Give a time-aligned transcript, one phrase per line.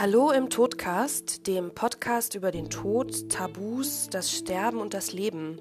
[0.00, 5.60] Hallo im Todcast, dem Podcast über den Tod, Tabus, das Sterben und das Leben.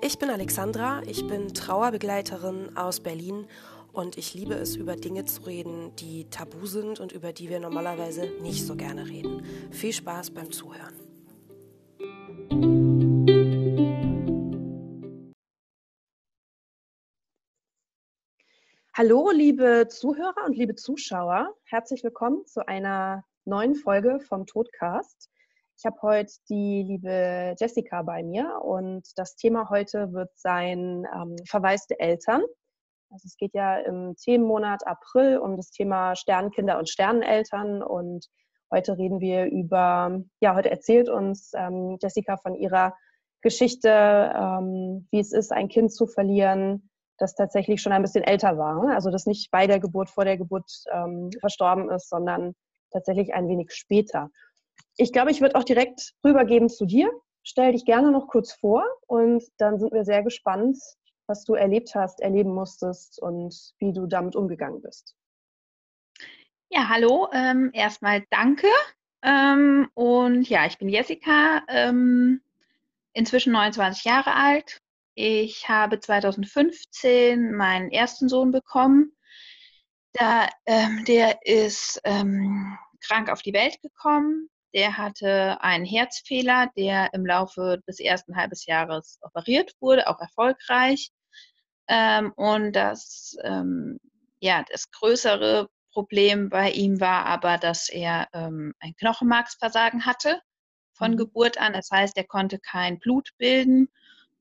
[0.00, 3.48] Ich bin Alexandra, ich bin Trauerbegleiterin aus Berlin
[3.92, 7.58] und ich liebe es, über Dinge zu reden, die tabu sind und über die wir
[7.58, 9.42] normalerweise nicht so gerne reden.
[9.72, 10.94] Viel Spaß beim Zuhören.
[18.94, 21.56] Hallo, liebe Zuhörer und liebe Zuschauer.
[21.64, 25.30] Herzlich willkommen zu einer neuen Folge vom Todcast.
[25.76, 31.36] Ich habe heute die liebe Jessica bei mir und das Thema heute wird sein ähm,
[31.46, 32.42] verwaiste Eltern.
[33.10, 38.26] Also es geht ja im Themenmonat April um das Thema Sternkinder und Sterneneltern und
[38.70, 42.94] heute reden wir über, ja, heute erzählt uns ähm, Jessica von ihrer
[43.42, 48.56] Geschichte, ähm, wie es ist, ein Kind zu verlieren, das tatsächlich schon ein bisschen älter
[48.56, 48.94] war.
[48.94, 52.54] Also das nicht bei der Geburt, vor der Geburt ähm, verstorben ist, sondern
[52.92, 54.30] tatsächlich ein wenig später.
[54.96, 57.10] Ich glaube, ich würde auch direkt rübergeben zu dir.
[57.42, 60.78] Stell dich gerne noch kurz vor und dann sind wir sehr gespannt,
[61.26, 65.16] was du erlebt hast, erleben musstest und wie du damit umgegangen bist.
[66.70, 67.28] Ja, hallo.
[67.32, 68.68] Ähm, erstmal danke.
[69.22, 72.40] Ähm, und ja, ich bin Jessica, ähm,
[73.12, 74.80] inzwischen 29 Jahre alt.
[75.14, 79.12] Ich habe 2015 meinen ersten Sohn bekommen.
[80.14, 84.48] Da, ähm, der ist ähm, krank auf die Welt gekommen.
[84.74, 91.10] Der hatte einen Herzfehler, der im Laufe des ersten halbes Jahres operiert wurde, auch erfolgreich.
[91.88, 93.98] Ähm, und das, ähm,
[94.40, 100.40] ja, das größere Problem bei ihm war aber, dass er ähm, ein Knochenmarksversagen hatte
[100.94, 101.16] von mhm.
[101.16, 101.72] Geburt an.
[101.72, 103.88] Das heißt, er konnte kein Blut bilden.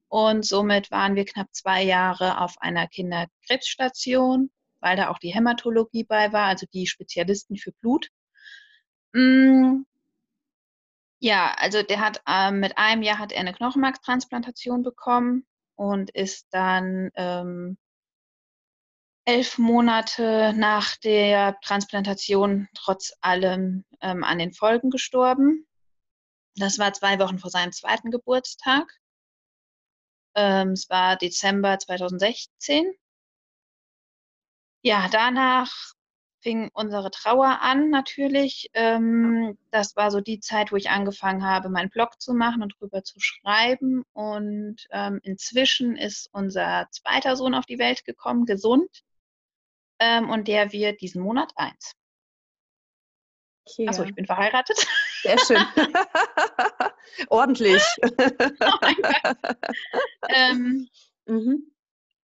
[0.07, 4.49] Und somit waren wir knapp zwei Jahre auf einer Kinderkrebsstation
[4.81, 8.09] weil da auch die Hämatologie bei war, also die Spezialisten für Blut.
[9.13, 9.83] Mm,
[11.19, 16.47] ja, also der hat ähm, mit einem Jahr hat er eine Knochenmarkstransplantation bekommen und ist
[16.51, 17.77] dann ähm,
[19.25, 25.67] elf Monate nach der Transplantation trotz allem ähm, an den Folgen gestorben.
[26.55, 28.91] Das war zwei Wochen vor seinem zweiten Geburtstag.
[30.35, 32.91] Ähm, es war Dezember 2016.
[34.81, 35.71] Ja, danach
[36.41, 38.69] fing unsere Trauer an natürlich.
[38.73, 42.75] Ähm, das war so die Zeit, wo ich angefangen habe, meinen Blog zu machen und
[42.79, 44.03] drüber zu schreiben.
[44.13, 49.03] Und ähm, inzwischen ist unser zweiter Sohn auf die Welt gekommen, gesund.
[49.99, 51.93] Ähm, und der wird diesen Monat eins.
[53.65, 53.87] Okay.
[53.87, 54.87] Achso, ich bin verheiratet.
[55.21, 55.63] Sehr schön.
[57.29, 57.83] Ordentlich.
[58.01, 59.37] oh mein Gott.
[60.29, 60.89] ähm,
[61.27, 61.71] mhm.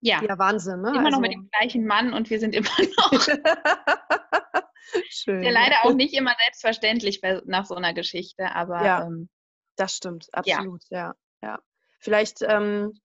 [0.00, 0.22] Ja.
[0.22, 0.90] Ja, Wahnsinn, ne?
[0.90, 1.10] Immer also...
[1.10, 3.12] noch mit dem gleichen Mann und wir sind immer noch.
[5.08, 5.38] Schön.
[5.38, 8.84] Ist ja leider auch nicht immer selbstverständlich nach so einer Geschichte, aber.
[8.84, 9.28] Ja, ähm,
[9.76, 11.14] das stimmt, absolut, ja.
[11.42, 11.58] ja, ja.
[11.98, 12.98] Vielleicht ähm,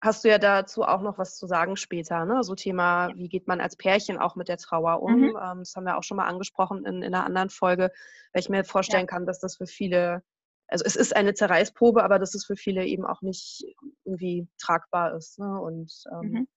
[0.00, 2.42] hast du ja dazu auch noch was zu sagen später, ne?
[2.42, 5.20] So Thema, wie geht man als Pärchen auch mit der Trauer um?
[5.20, 5.38] Mhm.
[5.40, 7.90] Ähm, das haben wir auch schon mal angesprochen in, in einer anderen Folge,
[8.32, 9.06] weil ich mir vorstellen ja.
[9.06, 10.22] kann, dass das für viele
[10.68, 13.64] also es ist eine Zerreißprobe, aber dass es für viele eben auch nicht
[14.04, 15.38] irgendwie tragbar ist.
[15.38, 15.60] Ne?
[15.60, 16.48] Und ähm, mhm.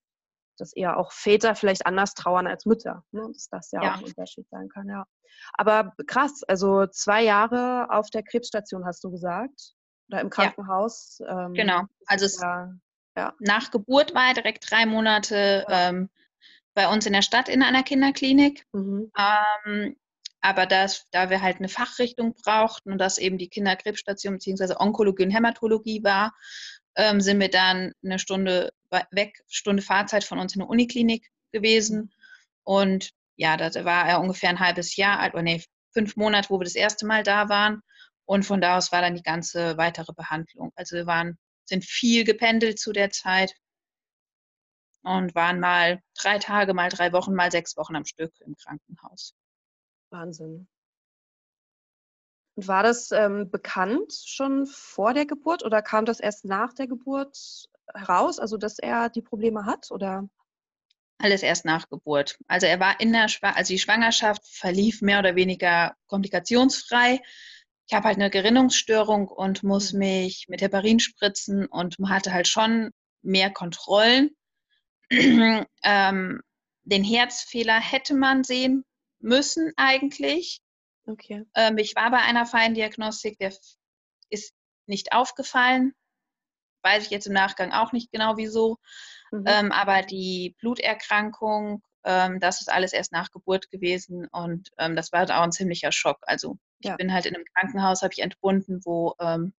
[0.57, 3.03] dass eher auch Väter vielleicht anders trauern als Mütter.
[3.11, 3.27] Ne?
[3.31, 5.05] Dass das ja, ja, auch ein Unterschied sein kann, ja.
[5.53, 9.73] Aber krass, also zwei Jahre auf der Krebsstation hast du gesagt.
[10.09, 11.19] Oder im Krankenhaus.
[11.19, 11.45] Ja.
[11.45, 11.83] Ähm, genau.
[12.05, 12.69] Also es, ja,
[13.15, 13.33] ja.
[13.39, 16.09] nach Geburt war er direkt drei Monate ähm,
[16.73, 18.65] bei uns in der Stadt in einer Kinderklinik.
[18.73, 19.09] Mhm.
[19.17, 19.95] Ähm,
[20.41, 24.75] aber das, da wir halt eine Fachrichtung brauchten und das eben die Kinderkrebsstation bzw.
[24.77, 26.33] Onkologie und Hämatologie war,
[26.95, 28.71] ähm, sind wir dann eine Stunde
[29.11, 32.13] weg, Stunde Fahrzeit von uns in der Uniklinik gewesen.
[32.63, 35.63] Und ja, da war er ungefähr ein halbes Jahr alt, oder nee,
[35.93, 37.81] fünf Monate, wo wir das erste Mal da waren.
[38.25, 40.71] Und von da aus war dann die ganze weitere Behandlung.
[40.75, 43.53] Also wir waren, sind viel gependelt zu der Zeit
[45.03, 49.33] und waren mal drei Tage, mal drei Wochen, mal sechs Wochen am Stück im Krankenhaus.
[50.11, 50.67] Wahnsinn.
[52.55, 56.87] Und war das ähm, bekannt schon vor der Geburt oder kam das erst nach der
[56.87, 57.37] Geburt
[57.93, 60.27] heraus, also dass er die Probleme hat oder?
[61.17, 62.37] Alles erst nach Geburt.
[62.47, 67.21] Also er war in der Schw also die Schwangerschaft verlief mehr oder weniger komplikationsfrei.
[67.87, 69.99] Ich habe halt eine Gerinnungsstörung und muss mhm.
[69.99, 72.91] mich mit Heparin spritzen und hatte halt schon
[73.21, 74.31] mehr Kontrollen.
[75.09, 76.41] ähm,
[76.83, 78.83] den Herzfehler hätte man sehen
[79.23, 80.61] müssen eigentlich.
[81.05, 81.45] Okay.
[81.55, 83.53] Ähm, ich war bei einer Feindiagnostik, der
[84.29, 84.53] ist
[84.87, 85.93] nicht aufgefallen.
[86.83, 88.77] Weiß ich jetzt im Nachgang auch nicht genau wieso.
[89.31, 89.43] Mhm.
[89.47, 95.11] Ähm, aber die Bluterkrankung, ähm, das ist alles erst nach Geburt gewesen und ähm, das
[95.11, 96.17] war auch ein ziemlicher Schock.
[96.23, 96.95] Also Ich ja.
[96.95, 99.53] bin halt in einem Krankenhaus, habe ich entbunden, wo ähm,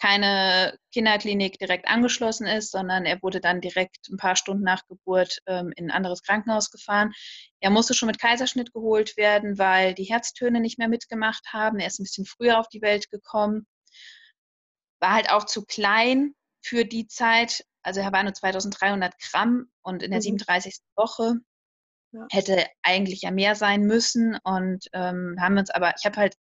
[0.00, 5.38] keine Kinderklinik direkt angeschlossen ist, sondern er wurde dann direkt ein paar Stunden nach Geburt
[5.46, 7.12] ähm, in ein anderes Krankenhaus gefahren.
[7.60, 11.78] Er musste schon mit Kaiserschnitt geholt werden, weil die Herztöne nicht mehr mitgemacht haben.
[11.78, 13.66] Er ist ein bisschen früher auf die Welt gekommen.
[15.00, 17.64] War halt auch zu klein für die Zeit.
[17.82, 20.38] Also er war nur 2300 Gramm und in der mhm.
[20.38, 20.76] 37.
[20.96, 21.36] Woche
[22.30, 24.38] hätte eigentlich ja mehr sein müssen.
[24.44, 26.34] Und ähm, haben uns aber, ich habe halt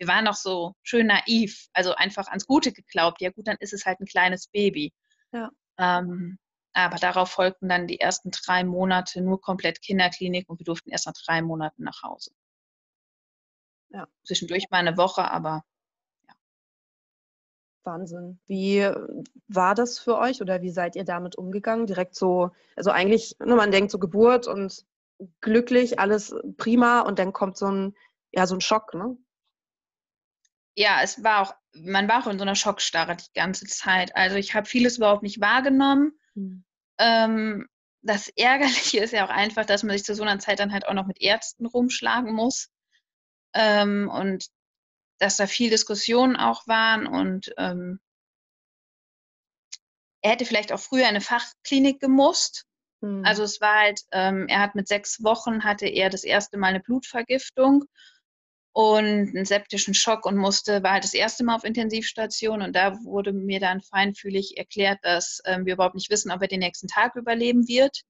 [0.00, 3.20] wir waren noch so schön naiv, also einfach ans Gute geglaubt.
[3.20, 4.94] Ja gut, dann ist es halt ein kleines Baby.
[5.30, 5.50] Ja.
[5.78, 6.38] Ähm,
[6.72, 11.06] aber darauf folgten dann die ersten drei Monate nur komplett Kinderklinik und wir durften erst
[11.06, 12.30] nach drei Monaten nach Hause.
[13.90, 14.08] Ja.
[14.24, 15.64] Zwischendurch mal eine Woche, aber
[16.26, 16.34] ja.
[17.84, 18.40] Wahnsinn.
[18.46, 18.88] Wie
[19.48, 21.86] war das für euch oder wie seid ihr damit umgegangen?
[21.86, 24.86] Direkt so, also eigentlich, ne, man denkt so Geburt und
[25.42, 27.94] glücklich, alles prima und dann kommt so ein,
[28.32, 29.18] ja, so ein Schock, ne?
[30.74, 34.16] Ja, es war auch, man war auch in so einer Schockstarre die ganze Zeit.
[34.16, 36.12] Also ich habe vieles überhaupt nicht wahrgenommen.
[36.34, 36.64] Mhm.
[36.98, 37.68] Ähm,
[38.02, 40.86] das Ärgerliche ist ja auch einfach, dass man sich zu so einer Zeit dann halt
[40.86, 42.70] auch noch mit Ärzten rumschlagen muss.
[43.54, 44.46] Ähm, und
[45.18, 48.00] dass da viel Diskussionen auch waren und ähm,
[50.22, 52.66] er hätte vielleicht auch früher in eine Fachklinik gemusst.
[53.00, 53.24] Mhm.
[53.24, 56.68] Also es war halt, ähm, er hat mit sechs Wochen hatte er das erste Mal
[56.68, 57.84] eine Blutvergiftung
[58.72, 62.96] und einen septischen Schock und musste, war halt das erste Mal auf Intensivstation und da
[63.04, 66.86] wurde mir dann feinfühlig erklärt, dass ähm, wir überhaupt nicht wissen, ob er den nächsten
[66.86, 68.02] Tag überleben wird.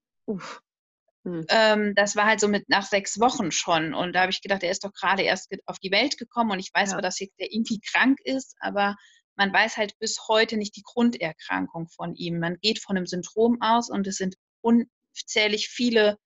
[1.25, 1.45] Hm.
[1.49, 4.63] Ähm, das war halt so mit nach sechs Wochen schon und da habe ich gedacht,
[4.63, 6.95] er ist doch gerade erst auf die Welt gekommen und ich weiß ja.
[6.95, 8.97] zwar, dass er irgendwie krank ist, aber
[9.37, 12.39] man weiß halt bis heute nicht die Grunderkrankung von ihm.
[12.39, 16.19] Man geht von einem Syndrom aus und es sind unzählig viele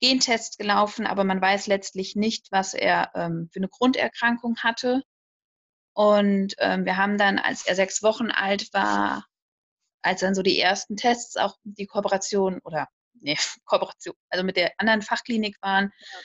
[0.00, 5.02] Gentests gelaufen, aber man weiß letztlich nicht, was er ähm, für eine Grunderkrankung hatte.
[5.92, 9.26] Und ähm, wir haben dann, als er sechs Wochen alt war,
[10.02, 12.88] als dann so die ersten Tests auch die Kooperation oder
[13.20, 16.18] nee, Kooperation, also mit der anderen Fachklinik waren ja.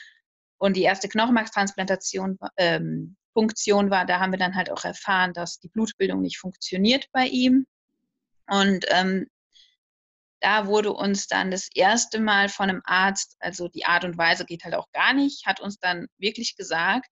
[0.57, 5.59] und die erste Knochenmarkstransplantation ähm, Funktion war, da haben wir dann halt auch erfahren, dass
[5.59, 7.67] die Blutbildung nicht funktioniert bei ihm.
[8.47, 9.27] Und ähm,
[10.45, 14.45] da wurde uns dann das erste Mal von einem Arzt, also die Art und Weise
[14.45, 17.09] geht halt auch gar nicht, hat uns dann wirklich gesagt,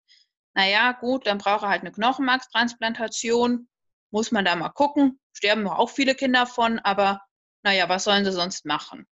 [0.56, 3.68] naja, gut, dann braucht er halt eine Knochenmarkstransplantation,
[4.12, 7.24] muss man da mal gucken, sterben auch viele Kinder von, aber
[7.64, 9.08] naja, was sollen sie sonst machen?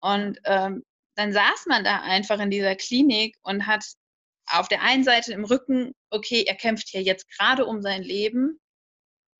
[0.00, 0.82] Und ähm,
[1.14, 3.84] dann saß man da einfach in dieser Klinik und hat
[4.46, 8.58] auf der einen Seite im Rücken, okay, er kämpft hier jetzt gerade um sein Leben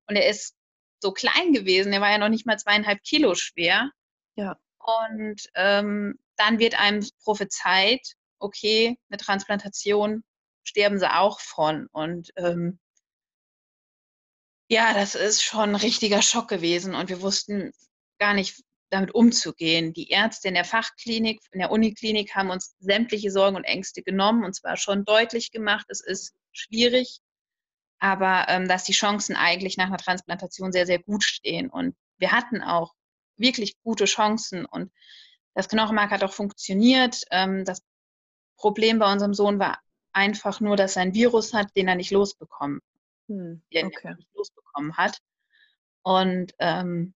[0.07, 0.55] und er ist
[1.03, 1.93] so klein gewesen.
[1.93, 3.91] Er war ja noch nicht mal zweieinhalb Kilo schwer.
[4.35, 4.57] Ja.
[4.79, 8.01] Und ähm, dann wird einem prophezeit,
[8.39, 10.23] okay, eine Transplantation
[10.63, 11.87] sterben sie auch von.
[11.91, 12.79] Und ähm,
[14.69, 17.71] ja, das ist schon ein richtiger Schock gewesen und wir wussten
[18.17, 19.93] gar nicht damit umzugehen.
[19.93, 24.43] Die Ärzte in der Fachklinik, in der Uniklinik haben uns sämtliche Sorgen und Ängste genommen
[24.45, 27.19] und zwar schon deutlich gemacht, es ist schwierig,
[28.03, 31.69] aber ähm, dass die Chancen eigentlich nach einer Transplantation sehr, sehr gut stehen.
[31.69, 32.93] Und wir hatten auch
[33.37, 34.91] wirklich gute Chancen und
[35.53, 37.21] das Knochenmark hat auch funktioniert.
[37.31, 37.81] Ähm, das
[38.57, 39.79] Problem bei unserem Sohn war
[40.11, 42.81] einfach nur, dass er ein Virus hat, den er nicht losbekommen,
[43.29, 44.15] hm, okay.
[44.15, 45.19] nicht losbekommen hat.
[46.01, 47.13] Und ähm,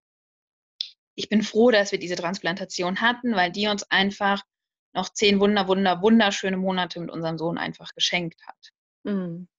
[1.15, 4.41] ich bin froh, dass wir diese Transplantation hatten, weil die uns einfach
[4.93, 8.71] noch zehn wunder, wunder, wunderschöne Monate mit unserem Sohn einfach geschenkt hat.
[9.03, 9.49] Mhm.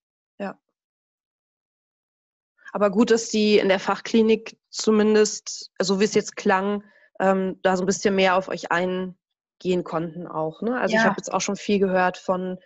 [2.72, 6.84] Aber gut, dass die in der Fachklinik zumindest, so wie es jetzt klang,
[7.20, 10.62] ähm, da so ein bisschen mehr auf euch eingehen konnten auch.
[10.62, 10.78] Ne?
[10.78, 11.00] Also ja.
[11.00, 12.58] ich habe jetzt auch schon viel gehört von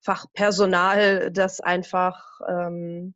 [0.00, 3.14] Fachpersonal, das einfach ähm,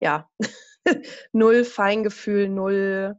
[0.00, 0.28] ja
[1.32, 3.16] null Feingefühl, null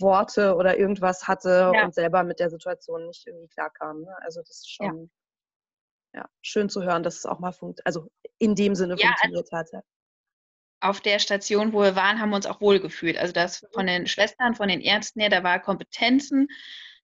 [0.00, 1.84] Worte oder irgendwas hatte ja.
[1.84, 4.02] und selber mit der Situation nicht irgendwie klarkam.
[4.02, 4.16] Ne?
[4.22, 5.10] Also das ist schon
[6.14, 6.20] ja.
[6.20, 6.28] ja.
[6.40, 8.08] schön zu hören, dass es auch mal funktioniert, also
[8.38, 9.84] in dem Sinne also funktioniert also, hat
[10.82, 13.16] auf der Station, wo wir waren, haben wir uns auch wohlgefühlt.
[13.16, 16.48] Also das von den Schwestern, von den Ärzten her, da war Kompetenzen,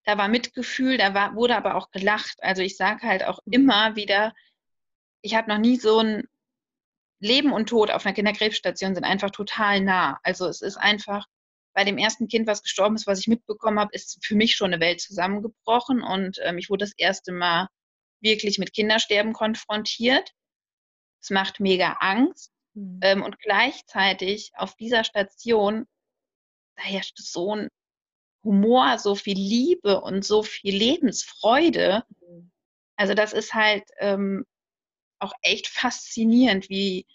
[0.05, 2.39] da war Mitgefühl, da war, wurde aber auch gelacht.
[2.43, 3.53] Also ich sage halt auch mhm.
[3.53, 4.35] immer wieder,
[5.23, 6.25] ich habe noch nie so ein
[7.21, 10.19] Leben und Tod auf einer Kinderkrebsstation sind einfach total nah.
[10.23, 11.27] Also es ist einfach,
[11.75, 14.73] bei dem ersten Kind, was gestorben ist, was ich mitbekommen habe, ist für mich schon
[14.73, 17.69] eine Welt zusammengebrochen und ähm, ich wurde das erste Mal
[18.21, 20.33] wirklich mit Kindersterben konfrontiert.
[21.23, 22.51] Es macht mega Angst.
[22.79, 23.01] Mhm.
[23.03, 25.87] Ähm, und gleichzeitig auf dieser Station,
[26.77, 27.69] da herrscht so ein
[28.45, 32.05] Humor, so viel Liebe und so viel Lebensfreude.
[32.21, 32.51] Mhm.
[32.97, 34.45] Also das ist halt, ähm,
[35.19, 37.07] auch echt faszinierend, wie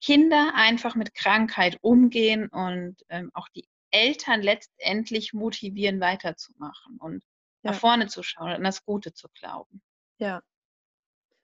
[0.00, 7.24] Kinder einfach mit Krankheit umgehen und ähm, auch die Eltern letztendlich motivieren, weiterzumachen und
[7.62, 7.70] ja.
[7.70, 9.82] nach vorne zu schauen und an das Gute zu glauben.
[10.18, 10.42] Ja.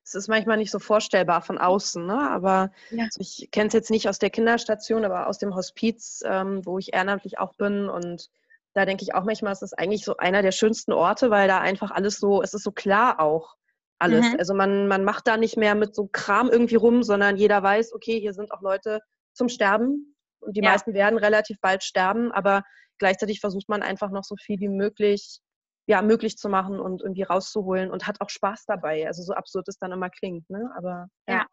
[0.04, 2.30] Es ist manchmal nicht so vorstellbar von außen, ne?
[2.30, 3.04] aber ja.
[3.04, 6.78] also ich kenne es jetzt nicht aus der Kinderstation, aber aus dem Hospiz, ähm, wo
[6.78, 7.88] ich ehrenamtlich auch bin.
[7.88, 8.28] Und
[8.74, 11.60] da denke ich auch manchmal, es ist eigentlich so einer der schönsten Orte, weil da
[11.60, 13.56] einfach alles so, es ist so klar auch
[13.98, 14.26] alles.
[14.26, 14.36] Mhm.
[14.38, 17.94] Also man, man macht da nicht mehr mit so Kram irgendwie rum, sondern jeder weiß,
[17.94, 19.00] okay, hier sind auch Leute
[19.32, 20.70] zum Sterben und die ja.
[20.70, 22.62] meisten werden relativ bald sterben, aber
[22.98, 25.40] gleichzeitig versucht man einfach noch so viel wie möglich
[25.86, 29.06] ja, möglich zu machen und irgendwie rauszuholen und hat auch Spaß dabei.
[29.06, 30.70] Also so absurd es dann immer klingt, ne?
[30.76, 31.46] Aber ja, ja.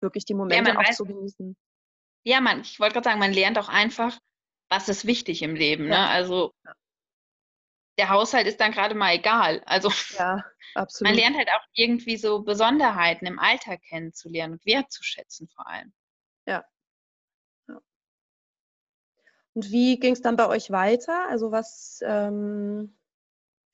[0.00, 1.56] wirklich die Momente ja, auch weiß, zu genießen.
[2.24, 4.18] Ja, man, ich wollte gerade sagen, man lernt auch einfach,
[4.70, 5.88] was ist wichtig im Leben.
[5.88, 6.08] Ne?
[6.08, 6.54] Also
[7.98, 9.62] der Haushalt ist dann gerade mal egal.
[9.66, 10.42] Also ja,
[10.74, 11.10] absolut.
[11.10, 15.92] man lernt halt auch irgendwie so Besonderheiten im Alltag kennenzulernen und wertzuschätzen vor allem.
[16.46, 16.64] Ja.
[17.68, 17.80] ja.
[19.52, 21.28] Und wie ging es dann bei euch weiter?
[21.28, 22.96] Also was ähm,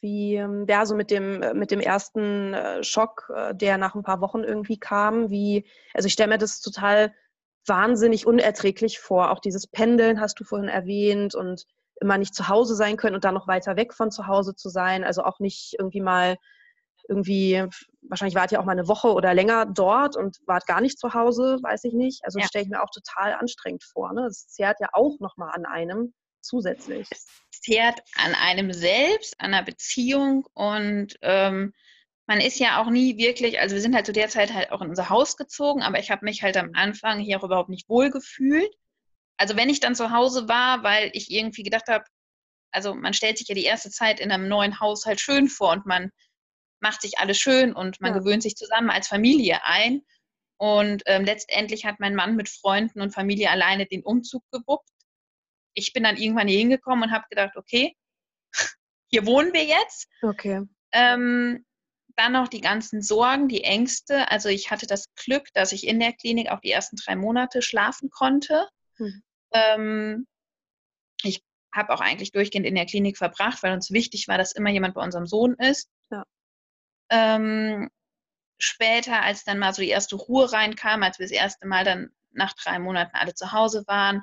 [0.00, 3.94] wie, ähm, ja, so mit dem, äh, mit dem ersten äh, Schock, äh, der nach
[3.94, 7.14] ein paar Wochen irgendwie kam, wie, also ich stelle mir das total
[7.66, 9.30] wahnsinnig unerträglich vor.
[9.30, 11.66] Auch dieses Pendeln hast du vorhin erwähnt und
[12.00, 14.70] immer nicht zu Hause sein können und dann noch weiter weg von zu Hause zu
[14.70, 15.04] sein.
[15.04, 16.36] Also auch nicht irgendwie mal
[17.08, 17.64] irgendwie,
[18.02, 21.12] wahrscheinlich wart ihr auch mal eine Woche oder länger dort und wart gar nicht zu
[21.12, 22.24] Hause, weiß ich nicht.
[22.24, 22.46] Also ja.
[22.46, 24.12] stelle ich mir auch total anstrengend vor.
[24.12, 24.22] Ne?
[24.22, 27.08] Das zehrt ja auch nochmal an einem zusätzlich.
[27.12, 27.26] Es
[27.60, 31.72] zehrt an einem selbst, an einer Beziehung und ähm,
[32.26, 34.82] man ist ja auch nie wirklich, also wir sind halt zu der Zeit halt auch
[34.82, 37.88] in unser Haus gezogen, aber ich habe mich halt am Anfang hier auch überhaupt nicht
[37.88, 38.72] wohl gefühlt.
[39.36, 42.04] Also wenn ich dann zu Hause war, weil ich irgendwie gedacht habe,
[42.72, 45.72] also man stellt sich ja die erste Zeit in einem neuen Haus halt schön vor
[45.72, 46.10] und man
[46.80, 48.20] macht sich alles schön und man ja.
[48.20, 50.02] gewöhnt sich zusammen als Familie ein.
[50.56, 54.89] Und ähm, letztendlich hat mein Mann mit Freunden und Familie alleine den Umzug gewuppt
[55.74, 57.96] ich bin dann irgendwann hier hingekommen und habe gedacht, okay,
[59.08, 60.08] hier wohnen wir jetzt.
[60.22, 60.62] Okay.
[60.92, 61.64] Ähm,
[62.16, 64.30] dann noch die ganzen Sorgen, die Ängste.
[64.30, 67.62] Also ich hatte das Glück, dass ich in der Klinik auch die ersten drei Monate
[67.62, 68.68] schlafen konnte.
[68.96, 69.22] Hm.
[69.52, 70.26] Ähm,
[71.22, 71.42] ich
[71.74, 74.94] habe auch eigentlich durchgehend in der Klinik verbracht, weil uns wichtig war, dass immer jemand
[74.94, 75.88] bei unserem Sohn ist.
[76.10, 76.24] Ja.
[77.10, 77.90] Ähm,
[78.58, 82.10] später, als dann mal so die erste Ruhe reinkam, als wir das erste Mal dann
[82.32, 84.22] nach drei Monaten alle zu Hause waren,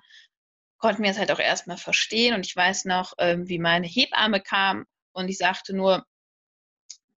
[0.78, 2.34] konnten wir es halt auch erstmal verstehen.
[2.34, 6.06] Und ich weiß noch, ähm, wie meine Hebamme kam und ich sagte nur,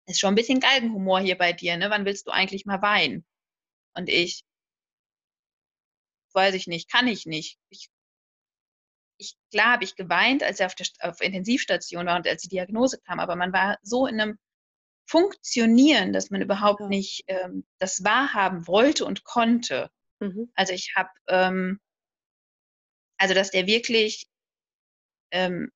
[0.06, 1.90] ist schon ein bisschen Galgenhumor hier bei dir, ne?
[1.90, 3.24] Wann willst du eigentlich mal weinen?
[3.94, 4.42] Und ich,
[6.32, 7.58] weiß ich nicht, kann ich nicht.
[7.68, 7.88] Ich,
[9.18, 12.48] ich klar habe ich geweint, als er auf der auf Intensivstation war und als die
[12.48, 14.38] Diagnose kam, aber man war so in einem
[15.06, 16.86] Funktionieren, dass man überhaupt ja.
[16.86, 19.90] nicht ähm, das wahrhaben wollte und konnte.
[20.20, 20.52] Mhm.
[20.54, 21.80] Also ich habe ähm,
[23.20, 24.26] also, dass der wirklich
[25.30, 25.70] ähm,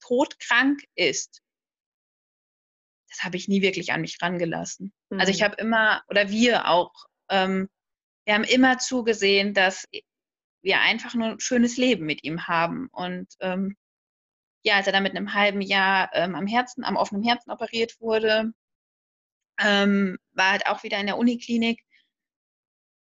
[0.00, 1.42] todkrank ist,
[3.08, 4.92] das habe ich nie wirklich an mich rangelassen.
[5.10, 5.18] Mhm.
[5.18, 5.44] Also ich mhm.
[5.44, 6.92] habe immer, oder wir auch,
[7.30, 7.68] ähm,
[8.24, 9.88] wir haben immer zugesehen, dass
[10.62, 12.86] wir einfach nur ein schönes Leben mit ihm haben.
[12.92, 13.76] Und ähm,
[14.62, 18.00] ja, als er dann mit einem halben Jahr ähm, am Herzen, am offenen Herzen operiert
[18.00, 18.52] wurde,
[19.58, 21.82] ähm, war halt auch wieder in der Uniklinik.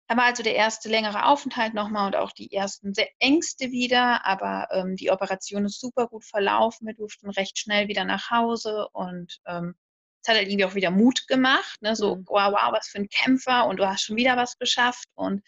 [0.09, 4.69] Da war also der erste längere Aufenthalt nochmal und auch die ersten Ängste wieder, aber
[4.71, 6.87] ähm, die Operation ist super gut verlaufen.
[6.87, 9.75] Wir durften recht schnell wieder nach Hause und ähm,
[10.23, 11.83] es hat halt irgendwie auch wieder Mut gemacht.
[11.83, 11.95] Ne?
[11.95, 12.25] So, mhm.
[12.27, 15.43] wow, wow, was für ein Kämpfer und du hast schon wieder was geschafft und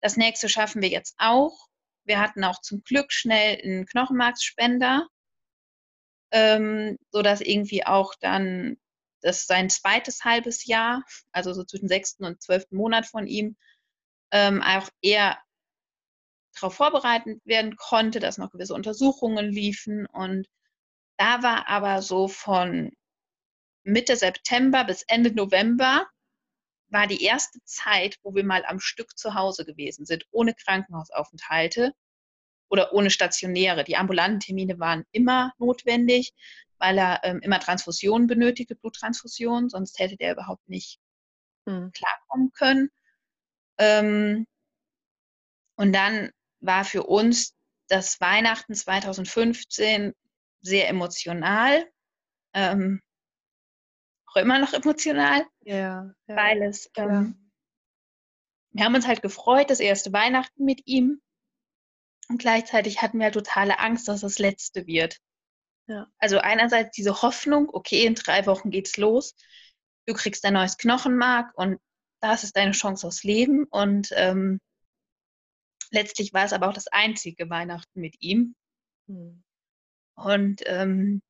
[0.00, 1.68] das nächste schaffen wir jetzt auch.
[2.04, 5.06] Wir hatten auch zum Glück schnell einen Knochenmarksspender,
[6.32, 8.76] ähm, sodass irgendwie auch dann
[9.20, 13.56] das sein zweites halbes Jahr, also so zwischen sechsten und zwölften Monat von ihm,
[14.32, 15.38] ähm, auch eher
[16.54, 20.06] darauf vorbereitet werden konnte, dass noch gewisse Untersuchungen liefen.
[20.06, 20.48] Und
[21.16, 22.92] da war aber so von
[23.82, 26.06] Mitte September bis Ende November
[26.88, 31.92] war die erste Zeit, wo wir mal am Stück zu Hause gewesen sind, ohne Krankenhausaufenthalte
[32.68, 33.84] oder ohne stationäre.
[33.84, 36.32] Die ambulanten Termine waren immer notwendig,
[36.78, 40.98] weil er ähm, immer Transfusionen benötigte, Bluttransfusionen, sonst hätte der überhaupt nicht
[41.66, 41.92] hm.
[41.92, 42.90] klarkommen können.
[43.80, 44.46] Ähm,
[45.76, 47.56] und dann war für uns
[47.88, 50.12] das Weihnachten 2015
[50.60, 51.90] sehr emotional.
[52.52, 53.00] Ähm,
[54.26, 55.46] auch immer noch emotional.
[55.62, 57.50] Ja, ja weil es, ähm,
[58.72, 61.22] wir haben uns halt gefreut, das erste Weihnachten mit ihm.
[62.28, 65.18] Und gleichzeitig hatten wir halt totale Angst, dass das letzte wird.
[65.86, 66.06] Ja.
[66.18, 69.34] Also einerseits diese Hoffnung, okay, in drei Wochen geht's los.
[70.06, 71.80] Du kriegst ein neues Knochenmark und
[72.20, 73.64] das ist deine Chance aufs Leben.
[73.64, 74.60] Und ähm,
[75.90, 78.54] letztlich war es aber auch das einzige Weihnachten mit ihm.
[79.06, 79.42] Mhm.
[80.14, 81.22] Und ähm,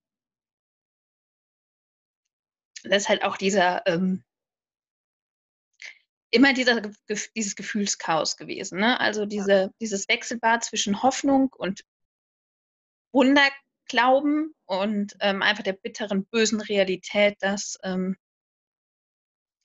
[2.82, 4.24] das ist halt auch dieser, ähm,
[6.30, 8.80] immer dieser, dieses Gefühlschaos gewesen.
[8.80, 8.98] Ne?
[8.98, 9.70] Also diese, ja.
[9.80, 11.84] dieses Wechselbad zwischen Hoffnung und
[13.12, 18.16] Wunderglauben und ähm, einfach der bitteren, bösen Realität, dass ähm,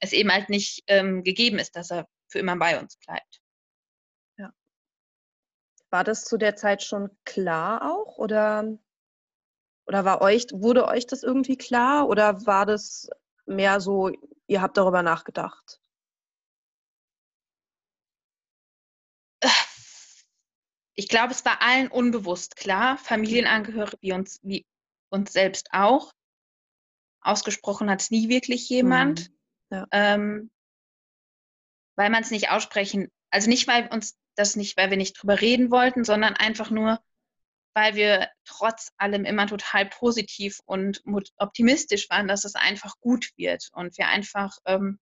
[0.06, 3.42] es eben halt nicht ähm, gegeben ist, dass er für immer bei uns bleibt.
[4.38, 4.54] Ja.
[5.90, 8.78] War das zu der Zeit schon klar auch oder,
[9.86, 13.10] oder war euch, wurde euch das irgendwie klar oder war das
[13.46, 14.12] mehr so,
[14.48, 15.80] ihr habt darüber nachgedacht?
[20.96, 24.66] Ich glaube, es war allen unbewusst klar, Familienangehörige wie uns, wie
[25.10, 26.14] uns selbst auch.
[27.20, 29.30] Ausgesprochen hat es nie wirklich jemand.
[29.30, 29.35] Mhm.
[29.92, 30.50] Ähm,
[31.96, 35.40] weil man es nicht aussprechen, also nicht, weil uns das nicht, weil wir nicht drüber
[35.42, 37.00] reden wollten, sondern einfach nur,
[37.74, 41.02] weil wir trotz allem immer total positiv und
[41.38, 45.00] optimistisch waren, dass es einfach gut wird und wir einfach, ähm,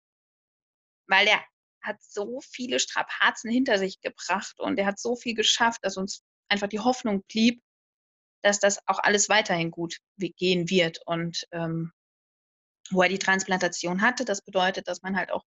[1.06, 1.42] weil er
[1.82, 6.22] hat so viele Strapazen hinter sich gebracht und er hat so viel geschafft, dass uns
[6.48, 7.62] einfach die Hoffnung blieb,
[8.42, 11.92] dass das auch alles weiterhin gut gehen wird und ähm,
[12.90, 14.24] wo er die Transplantation hatte.
[14.24, 15.44] Das bedeutet, dass man halt auch,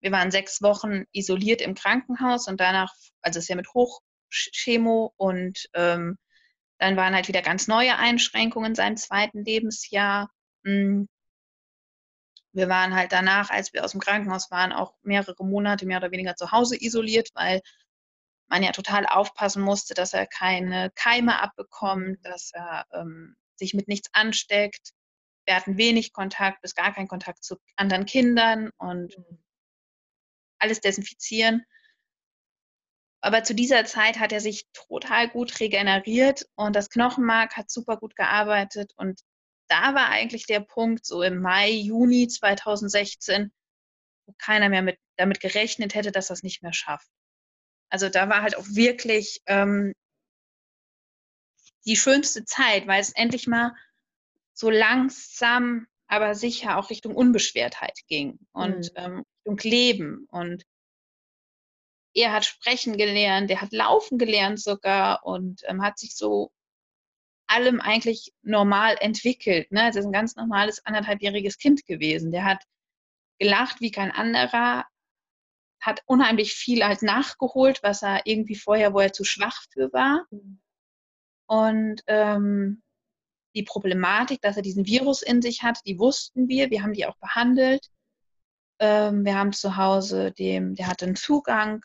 [0.00, 5.12] wir waren sechs Wochen isoliert im Krankenhaus und danach, also es ist ja mit Hochchemo
[5.16, 6.18] und ähm,
[6.78, 10.30] dann waren halt wieder ganz neue Einschränkungen in seinem zweiten Lebensjahr.
[10.64, 11.08] Hm.
[12.52, 16.10] Wir waren halt danach, als wir aus dem Krankenhaus waren, auch mehrere Monate mehr oder
[16.10, 17.60] weniger zu Hause isoliert, weil
[18.48, 23.86] man ja total aufpassen musste, dass er keine Keime abbekommt, dass er ähm, sich mit
[23.86, 24.92] nichts ansteckt
[25.50, 29.38] wir hatten wenig Kontakt bis gar keinen Kontakt zu anderen Kindern und mhm.
[30.60, 31.66] alles desinfizieren.
[33.20, 37.96] Aber zu dieser Zeit hat er sich total gut regeneriert und das Knochenmark hat super
[37.96, 38.92] gut gearbeitet.
[38.96, 39.22] Und
[39.68, 43.52] da war eigentlich der Punkt, so im Mai, Juni 2016,
[44.26, 47.10] wo keiner mehr mit, damit gerechnet hätte, dass es nicht mehr schafft.
[47.90, 49.94] Also da war halt auch wirklich ähm,
[51.86, 53.74] die schönste Zeit, weil es endlich mal
[54.60, 58.96] so langsam, aber sicher auch Richtung Unbeschwertheit ging und mhm.
[58.96, 60.26] ähm, Richtung Leben.
[60.30, 60.64] Und
[62.14, 66.52] er hat sprechen gelernt, er hat laufen gelernt sogar und ähm, hat sich so
[67.46, 69.72] allem eigentlich normal entwickelt.
[69.72, 69.86] Ne?
[69.86, 72.30] Das ist ein ganz normales anderthalbjähriges Kind gewesen.
[72.30, 72.62] Der hat
[73.38, 74.84] gelacht wie kein anderer,
[75.80, 80.26] hat unheimlich viel halt nachgeholt, was er irgendwie vorher, wo er zu schwach für war.
[80.30, 80.60] Mhm.
[81.46, 82.82] Und ähm,
[83.54, 86.70] die Problematik, dass er diesen Virus in sich hat, die wussten wir.
[86.70, 87.90] Wir haben die auch behandelt.
[88.78, 91.84] Ähm, wir haben zu Hause dem, der hatte einen Zugang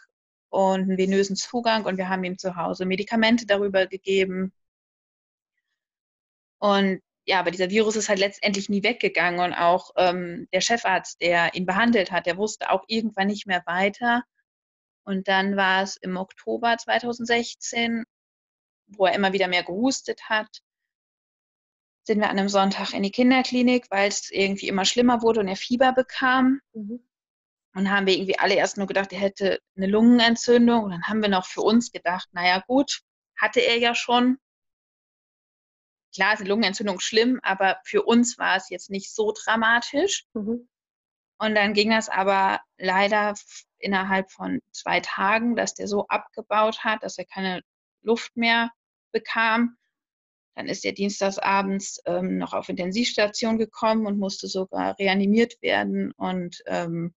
[0.49, 4.53] und einen venösen Zugang und wir haben ihm zu Hause Medikamente darüber gegeben.
[6.59, 11.21] Und ja, aber dieser Virus ist halt letztendlich nie weggegangen und auch ähm, der Chefarzt,
[11.21, 14.23] der ihn behandelt hat, der wusste auch irgendwann nicht mehr weiter.
[15.03, 18.05] Und dann war es im Oktober 2016,
[18.87, 20.61] wo er immer wieder mehr gehustet hat
[22.05, 25.47] sind wir an einem Sonntag in die Kinderklinik, weil es irgendwie immer schlimmer wurde und
[25.47, 26.61] er Fieber bekam.
[26.73, 27.03] Mhm.
[27.73, 30.85] Und haben wir irgendwie alle erst nur gedacht, er hätte eine Lungenentzündung.
[30.85, 33.01] Und dann haben wir noch für uns gedacht, naja gut,
[33.37, 34.37] hatte er ja schon.
[36.13, 40.25] Klar ist eine Lungenentzündung schlimm, aber für uns war es jetzt nicht so dramatisch.
[40.33, 40.69] Mhm.
[41.37, 43.33] Und dann ging das aber leider
[43.77, 47.61] innerhalb von zwei Tagen, dass der so abgebaut hat, dass er keine
[48.01, 48.71] Luft mehr
[49.11, 49.75] bekam,
[50.55, 56.11] dann ist er dienstagsabends ähm, noch auf Intensivstation gekommen und musste sogar reanimiert werden.
[56.13, 57.13] Und ähm,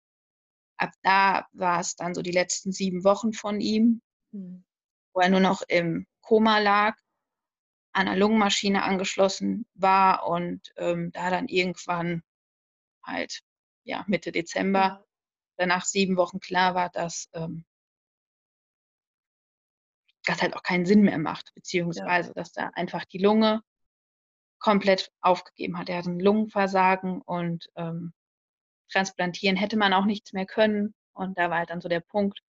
[0.78, 4.65] ab da war es dann so die letzten sieben Wochen von ihm, mhm.
[5.13, 6.95] wo er nur noch im Koma lag,
[7.93, 12.23] an einer Lungenmaschine angeschlossen war und ähm, da dann irgendwann
[13.04, 13.41] halt
[13.84, 15.06] ja, Mitte Dezember,
[15.58, 17.65] danach sieben Wochen klar war, dass ähm,
[20.27, 22.33] das halt auch keinen Sinn mehr macht, beziehungsweise ja.
[22.33, 23.61] dass da einfach die Lunge
[24.59, 25.89] komplett aufgegeben hat.
[25.89, 28.13] Er hat ein Lungenversagen und ähm,
[28.91, 30.93] transplantieren hätte man auch nichts mehr können.
[31.13, 32.39] Und da war halt dann so der Punkt,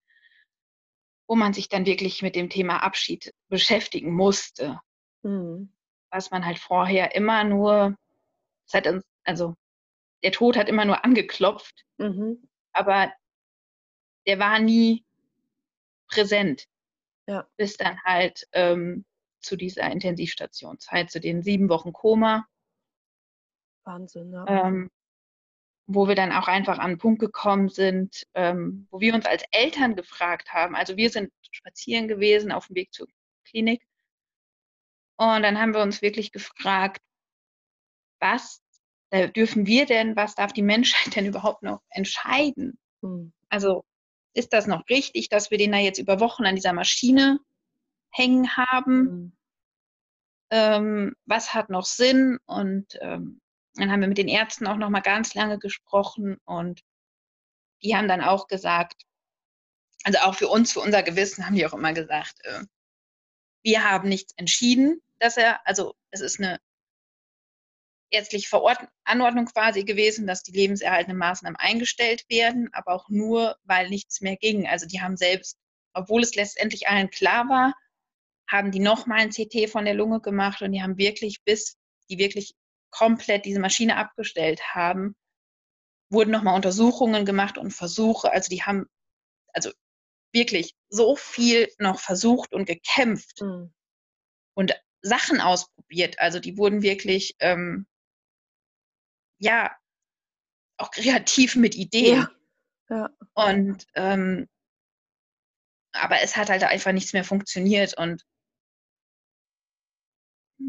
[1.27, 4.81] wo man sich dann wirklich mit dem Thema Abschied beschäftigen musste.
[5.23, 5.73] Mhm.
[6.11, 7.97] Was man halt vorher immer nur,
[8.73, 9.55] uns, also
[10.23, 12.49] der Tod hat immer nur angeklopft, mhm.
[12.73, 13.13] aber
[14.27, 15.05] der war nie
[16.09, 16.67] präsent.
[17.29, 17.47] Ja.
[17.59, 19.05] Bis dann halt ähm,
[19.41, 22.47] zu dieser Intensivstationszeit, zu den sieben Wochen Koma.
[23.85, 24.47] Wahnsinn, ja.
[24.49, 24.91] Ähm,
[25.87, 29.45] wo wir dann auch einfach an einen Punkt gekommen sind, ähm, wo wir uns als
[29.51, 30.75] Eltern gefragt haben.
[30.75, 33.09] Also wir sind spazieren gewesen auf dem Weg zur
[33.45, 33.83] Klinik.
[35.17, 37.03] Und dann haben wir uns wirklich gefragt,
[38.21, 38.63] was
[39.11, 42.79] äh, dürfen wir denn, was darf die Menschheit denn überhaupt noch entscheiden?
[43.03, 43.33] Mhm.
[43.51, 43.85] Also
[44.39, 47.41] ist das noch richtig, dass wir den da jetzt über Wochen an dieser Maschine
[48.11, 49.03] hängen haben?
[49.03, 49.33] Mhm.
[50.51, 52.39] Ähm, was hat noch Sinn?
[52.47, 53.41] Und ähm,
[53.75, 56.81] dann haben wir mit den Ärzten auch noch mal ganz lange gesprochen und
[57.83, 59.03] die haben dann auch gesagt,
[60.05, 62.65] also auch für uns, für unser Gewissen haben die auch immer gesagt, äh,
[63.63, 66.61] wir haben nichts entschieden, dass er, also es ist eine
[68.11, 68.49] ärztliche
[69.05, 74.37] Anordnung quasi gewesen, dass die lebenserhaltenden Maßnahmen eingestellt werden, aber auch nur, weil nichts mehr
[74.37, 74.67] ging.
[74.67, 75.59] Also die haben selbst,
[75.93, 77.75] obwohl es letztendlich allen klar war,
[78.49, 81.77] haben die nochmal ein CT von der Lunge gemacht und die haben wirklich, bis
[82.09, 82.55] die wirklich
[82.91, 85.15] komplett diese Maschine abgestellt haben,
[86.11, 88.33] wurden nochmal Untersuchungen gemacht und Versuche.
[88.33, 88.87] Also die haben,
[89.53, 89.71] also
[90.33, 93.73] wirklich so viel noch versucht und gekämpft mhm.
[94.55, 96.19] und Sachen ausprobiert.
[96.19, 97.87] Also die wurden wirklich ähm,
[99.39, 99.75] ja,
[100.79, 102.29] auch kreativ mit Ideen.
[102.89, 102.97] Ja.
[102.97, 103.11] ja.
[103.35, 104.49] Und ähm,
[105.93, 108.25] aber es hat halt einfach nichts mehr funktioniert und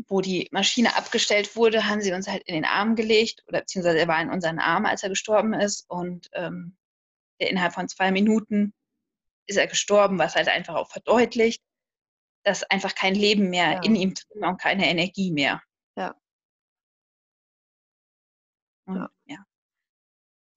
[0.07, 3.99] wo die Maschine abgestellt wurde, haben sie uns halt in den Arm gelegt oder beziehungsweise
[3.99, 6.77] er war in unseren Arm, als er gestorben ist und ähm,
[7.37, 8.73] innerhalb von zwei Minuten
[9.47, 11.63] ist er gestorben, was halt einfach auch verdeutlicht,
[12.43, 13.83] dass einfach kein Leben mehr ja.
[13.83, 15.61] in ihm drin und keine Energie mehr.
[18.89, 19.37] Und, ja.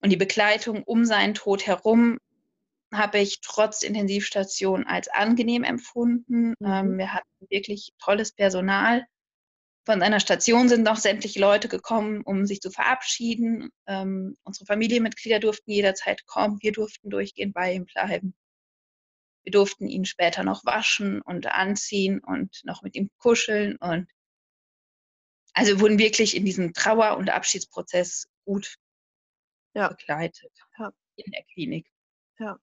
[0.01, 2.17] und die Begleitung um seinen Tod herum
[2.91, 6.53] habe ich trotz Intensivstation als angenehm empfunden.
[6.59, 6.65] Mhm.
[6.65, 9.05] Ähm, wir hatten wirklich tolles Personal.
[9.85, 13.69] Von seiner Station sind noch sämtliche Leute gekommen, um sich zu verabschieden.
[13.85, 16.57] Ähm, unsere Familienmitglieder durften jederzeit kommen.
[16.61, 18.33] Wir durften durchgehend bei ihm bleiben.
[19.43, 24.07] Wir durften ihn später noch waschen und anziehen und noch mit ihm kuscheln und
[25.53, 28.77] also wurden wirklich in diesem Trauer- und Abschiedsprozess gut
[29.73, 29.89] ja.
[29.89, 30.91] begleitet ja.
[31.15, 31.87] in der Klinik.
[32.39, 32.59] Ja.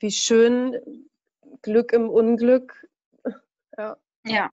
[0.00, 1.08] Wie schön
[1.62, 2.86] Glück im Unglück.
[3.78, 3.96] Ja.
[4.24, 4.50] Ja.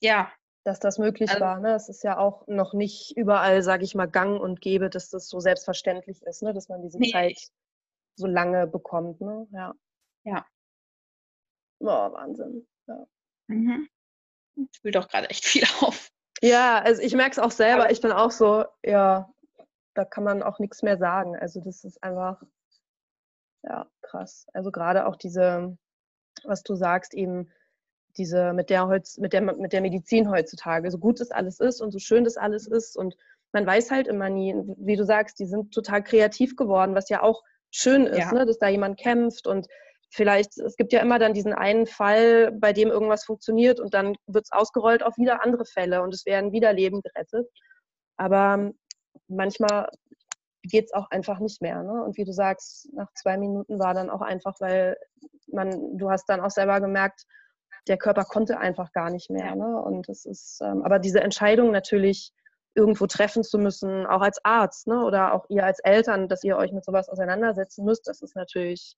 [0.00, 0.32] ja.
[0.62, 1.60] Dass das möglich also, war.
[1.60, 1.74] Ne?
[1.74, 5.28] Es ist ja auch noch nicht überall, sage ich mal, gang und gäbe, dass das
[5.28, 6.52] so selbstverständlich ist, ne?
[6.52, 7.10] dass man diese nee.
[7.10, 7.38] Zeit
[8.16, 9.20] so lange bekommt.
[9.20, 9.46] Ne?
[9.52, 9.74] Ja.
[10.24, 10.46] Ja.
[11.78, 12.66] Oh, Wahnsinn.
[12.86, 13.06] Ja.
[13.46, 13.88] Mhm
[14.72, 16.10] spielt auch gerade echt viel auf.
[16.42, 17.90] Ja, also ich merke es auch selber.
[17.90, 19.28] Ich bin auch so, ja,
[19.94, 21.36] da kann man auch nichts mehr sagen.
[21.36, 22.42] Also das ist einfach,
[23.62, 24.46] ja, krass.
[24.52, 25.76] Also gerade auch diese,
[26.44, 27.50] was du sagst, eben
[28.16, 31.80] diese mit der, Holz, mit der, mit der Medizin heutzutage, so gut das alles ist
[31.80, 33.16] und so schön das alles ist und
[33.52, 37.22] man weiß halt immer nie, wie du sagst, die sind total kreativ geworden, was ja
[37.22, 38.32] auch schön ist, ja.
[38.32, 39.66] ne, dass da jemand kämpft und
[40.10, 44.16] vielleicht, es gibt ja immer dann diesen einen Fall, bei dem irgendwas funktioniert und dann
[44.26, 47.48] wird es ausgerollt auf wieder andere Fälle und es werden wieder Leben gerettet.
[48.16, 48.70] Aber
[49.28, 49.88] manchmal
[50.62, 51.82] geht es auch einfach nicht mehr.
[51.82, 52.02] Ne?
[52.04, 54.96] Und wie du sagst, nach zwei Minuten war dann auch einfach, weil
[55.48, 57.24] man, du hast dann auch selber gemerkt,
[57.88, 59.54] der Körper konnte einfach gar nicht mehr.
[59.54, 59.80] Ne?
[59.80, 62.32] Und es ist, ähm, aber diese Entscheidung natürlich
[62.74, 65.04] irgendwo treffen zu müssen, auch als Arzt ne?
[65.04, 68.96] oder auch ihr als Eltern, dass ihr euch mit sowas auseinandersetzen müsst, das ist natürlich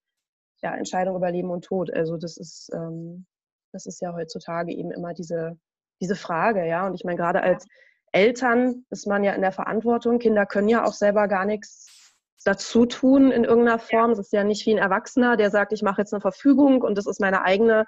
[0.62, 1.92] ja, Entscheidung über Leben und Tod.
[1.92, 3.27] Also das ist, ähm,
[3.73, 5.59] das ist ja heutzutage eben immer diese,
[6.01, 6.87] diese Frage, ja.
[6.87, 7.66] Und ich meine, gerade als
[8.12, 10.18] Eltern ist man ja in der Verantwortung.
[10.18, 14.12] Kinder können ja auch selber gar nichts dazu tun in irgendeiner Form.
[14.12, 16.97] Es ist ja nicht wie ein Erwachsener, der sagt, ich mache jetzt eine Verfügung und
[16.97, 17.85] das ist meine eigene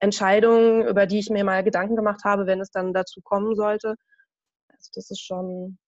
[0.00, 3.96] Entscheidung, über die ich mir mal Gedanken gemacht habe, wenn es dann dazu kommen sollte.
[4.68, 5.78] Also das ist schon,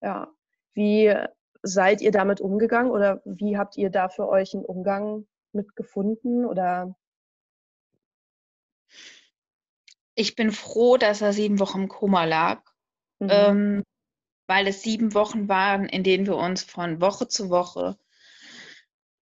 [0.00, 0.28] ja.
[0.74, 1.14] Wie
[1.62, 6.94] seid ihr damit umgegangen oder wie habt ihr da für euch einen Umgang mitgefunden oder?
[10.14, 12.62] Ich bin froh, dass er sieben Wochen im Koma lag,
[13.18, 13.28] mhm.
[13.30, 13.84] ähm,
[14.46, 17.96] weil es sieben Wochen waren, in denen wir uns von Woche zu Woche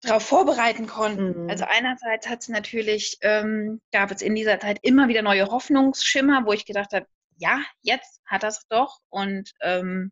[0.02, 1.44] darauf vorbereiten konnten.
[1.44, 1.50] Mhm.
[1.50, 6.46] Also einerseits hat es natürlich, ähm, gab es in dieser Zeit immer wieder neue Hoffnungsschimmer,
[6.46, 7.06] wo ich gedacht habe,
[7.38, 9.00] ja, jetzt hat das doch.
[9.10, 10.12] Und ähm,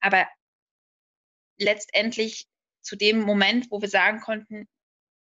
[0.00, 0.26] aber
[1.58, 2.46] letztendlich
[2.86, 4.68] zu dem Moment, wo wir sagen konnten,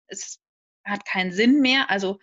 [0.07, 0.39] es
[0.85, 1.89] hat keinen Sinn mehr.
[1.89, 2.19] Also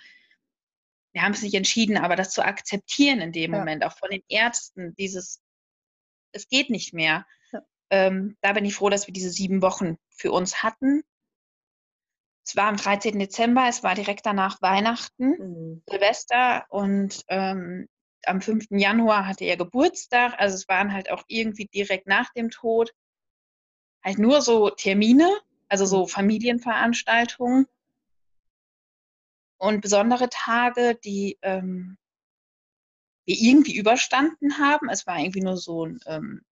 [1.12, 3.58] wir haben es nicht entschieden, aber das zu akzeptieren in dem ja.
[3.58, 5.42] Moment, auch von den Ärzten, dieses,
[6.32, 7.26] es geht nicht mehr.
[7.52, 7.62] Ja.
[7.90, 11.02] Ähm, da bin ich froh, dass wir diese sieben Wochen für uns hatten.
[12.44, 13.18] Es war am 13.
[13.18, 15.82] Dezember, es war direkt danach Weihnachten, mhm.
[15.88, 17.88] Silvester und ähm,
[18.26, 18.66] am 5.
[18.70, 22.92] Januar hatte er Geburtstag, also es waren halt auch irgendwie direkt nach dem Tod
[24.06, 25.28] halt nur so Termine,
[25.68, 26.08] also so mhm.
[26.08, 27.66] Familienveranstaltungen
[29.58, 31.98] und besondere Tage, die ähm,
[33.26, 34.88] wir irgendwie überstanden haben.
[34.88, 36.42] Es war irgendwie nur so ein ähm,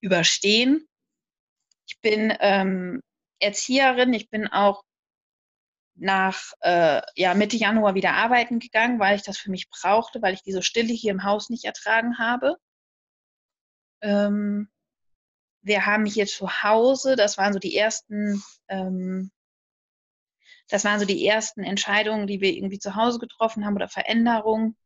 [0.00, 0.88] Überstehen.
[1.86, 3.00] Ich bin ähm,
[3.38, 4.82] Erzieherin, ich bin auch
[5.94, 10.34] nach äh, ja, Mitte Januar wieder arbeiten gegangen, weil ich das für mich brauchte, weil
[10.34, 12.56] ich diese Stille hier im Haus nicht ertragen habe.
[14.00, 14.70] Ähm,
[15.62, 19.30] wir haben hier zu Hause, das waren so die ersten, ähm,
[20.68, 24.76] das waren so die ersten Entscheidungen, die wir irgendwie zu Hause getroffen haben oder Veränderungen.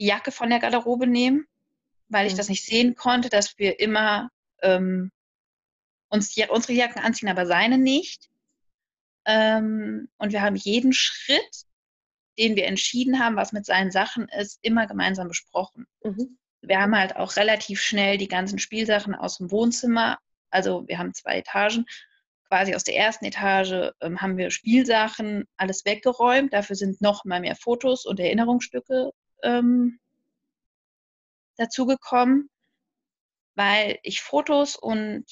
[0.00, 1.46] Die Jacke von der Garderobe nehmen,
[2.08, 2.38] weil ich mhm.
[2.38, 4.30] das nicht sehen konnte, dass wir immer
[4.62, 5.12] ähm,
[6.08, 8.28] uns unsere Jacken anziehen, aber seine nicht.
[9.24, 11.64] Ähm, und wir haben jeden Schritt,
[12.38, 15.86] den wir entschieden haben, was mit seinen Sachen ist, immer gemeinsam besprochen.
[16.02, 16.36] Mhm.
[16.66, 20.18] Wir haben halt auch relativ schnell die ganzen Spielsachen aus dem Wohnzimmer,
[20.50, 21.84] also wir haben zwei Etagen,
[22.48, 26.52] quasi aus der ersten Etage ähm, haben wir Spielsachen, alles weggeräumt.
[26.52, 29.10] Dafür sind noch mal mehr Fotos und Erinnerungsstücke
[29.42, 29.98] ähm,
[31.56, 32.48] dazugekommen,
[33.56, 35.24] weil ich Fotos und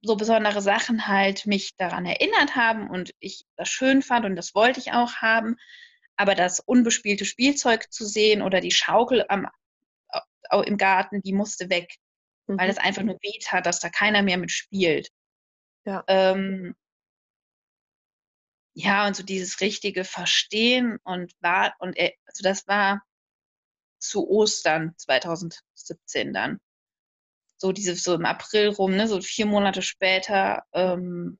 [0.00, 4.54] so besondere Sachen halt mich daran erinnert haben und ich das schön fand und das
[4.54, 5.56] wollte ich auch haben.
[6.16, 9.48] Aber das unbespielte Spielzeug zu sehen oder die Schaukel am,
[10.50, 11.94] im Garten, die musste weg,
[12.46, 12.58] mhm.
[12.58, 15.08] weil es einfach nur weht hat, dass da keiner mehr mitspielt.
[15.84, 16.04] Ja.
[16.06, 16.74] Ähm,
[18.74, 23.02] ja, und so dieses richtige Verstehen und war, und also das war
[23.98, 26.60] zu Ostern 2017 dann
[27.58, 31.38] so diese so im April rum, ne, so vier Monate später, ähm,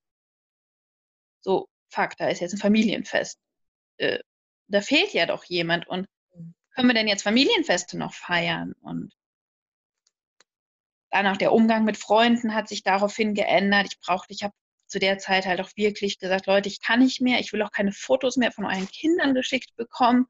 [1.41, 3.39] so, fuck, da ist jetzt ein Familienfest.
[3.99, 4.19] Äh,
[4.67, 6.07] da fehlt ja doch jemand und.
[6.79, 8.73] Können wir denn jetzt Familienfeste noch feiern?
[8.83, 9.13] Und
[11.11, 13.89] dann auch der Umgang mit Freunden hat sich daraufhin geändert.
[13.91, 14.55] Ich brauchte, ich habe
[14.87, 17.73] zu der Zeit halt auch wirklich gesagt, Leute, ich kann nicht mehr, ich will auch
[17.73, 20.27] keine Fotos mehr von euren Kindern geschickt bekommen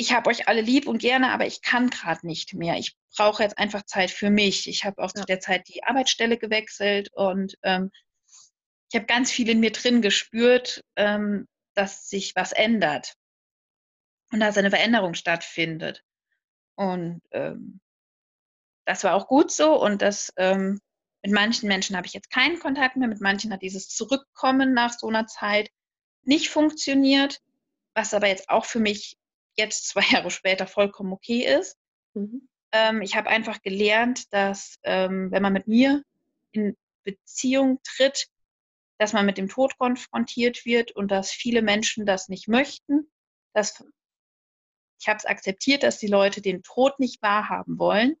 [0.00, 2.78] ich habe euch alle lieb und gerne, aber ich kann gerade nicht mehr.
[2.78, 4.68] Ich brauche jetzt einfach Zeit für mich.
[4.68, 5.22] Ich habe auch ja.
[5.22, 7.90] zu der Zeit die Arbeitsstelle gewechselt und ähm,
[8.90, 13.16] ich habe ganz viel in mir drin gespürt, ähm, dass sich was ändert
[14.32, 16.04] und dass eine Veränderung stattfindet.
[16.76, 17.80] Und ähm,
[18.84, 20.80] das war auch gut so und das ähm,
[21.22, 24.92] mit manchen Menschen habe ich jetzt keinen Kontakt mehr, mit manchen hat dieses Zurückkommen nach
[24.92, 25.70] so einer Zeit
[26.22, 27.40] nicht funktioniert,
[27.94, 29.16] was aber jetzt auch für mich
[29.56, 31.76] jetzt zwei Jahre später vollkommen okay ist.
[32.14, 32.48] Mhm.
[32.72, 36.02] Ähm, ich habe einfach gelernt, dass ähm, wenn man mit mir
[36.52, 38.28] in Beziehung tritt,
[38.98, 43.10] dass man mit dem Tod konfrontiert wird und dass viele Menschen das nicht möchten.
[43.54, 43.84] Dass,
[44.98, 48.16] ich habe es akzeptiert, dass die Leute den Tod nicht wahrhaben wollen,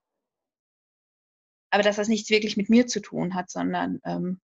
[1.70, 4.40] aber dass das nichts wirklich mit mir zu tun hat, sondern ähm,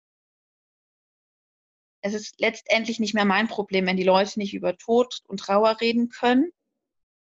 [2.02, 5.80] es ist letztendlich nicht mehr mein Problem, wenn die Leute nicht über Tod und Trauer
[5.80, 6.52] reden können,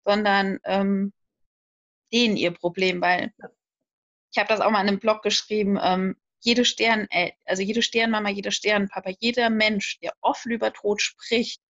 [0.04, 1.12] sondern ähm,
[2.12, 3.32] denen ihr Problem, weil
[4.32, 7.82] ich habe das auch mal in einem Blog geschrieben, ähm, jede Stern, äh, also jede
[7.82, 11.60] Sternmama, jeder Sternpapa, jeder Mensch, der offen über Tod spricht,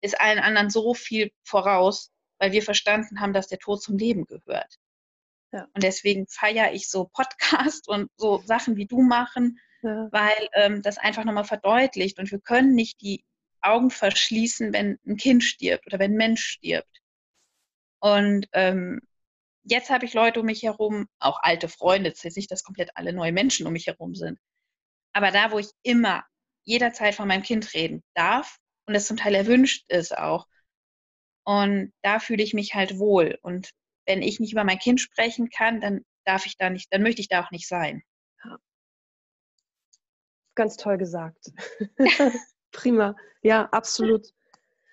[0.00, 4.24] ist allen anderen so viel voraus, weil wir verstanden haben, dass der Tod zum Leben
[4.24, 4.78] gehört.
[5.52, 5.68] Ja.
[5.74, 10.08] Und deswegen feiere ich so Podcasts und so Sachen wie du machen, ja.
[10.10, 12.18] weil ähm, das einfach nochmal verdeutlicht.
[12.18, 13.24] Und wir können nicht die
[13.60, 17.00] Augen verschließen, wenn ein Kind stirbt oder wenn ein Mensch stirbt.
[18.00, 19.00] Und ähm,
[19.64, 22.90] jetzt habe ich Leute um mich herum, auch alte Freunde, es ist nicht, dass komplett
[22.94, 24.38] alle neue Menschen um mich herum sind.
[25.12, 26.24] Aber da, wo ich immer
[26.62, 30.46] jederzeit von meinem Kind reden darf und es zum Teil erwünscht ist auch.
[31.44, 33.38] Und da fühle ich mich halt wohl.
[33.42, 33.70] Und
[34.06, 37.20] wenn ich nicht über mein Kind sprechen kann, dann darf ich da nicht, dann möchte
[37.20, 38.02] ich da auch nicht sein.
[38.44, 38.58] Ja.
[40.54, 41.52] Ganz toll gesagt.
[42.72, 43.16] Prima.
[43.42, 44.28] Ja, absolut.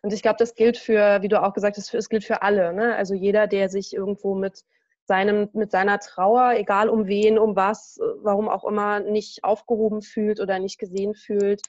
[0.02, 2.74] Und ich glaube, das gilt für, wie du auch gesagt hast, es gilt für alle.
[2.74, 2.96] Ne?
[2.96, 4.64] Also jeder, der sich irgendwo mit
[5.06, 10.40] seinem, mit seiner Trauer, egal um wen, um was, warum auch immer, nicht aufgehoben fühlt
[10.40, 11.62] oder nicht gesehen fühlt,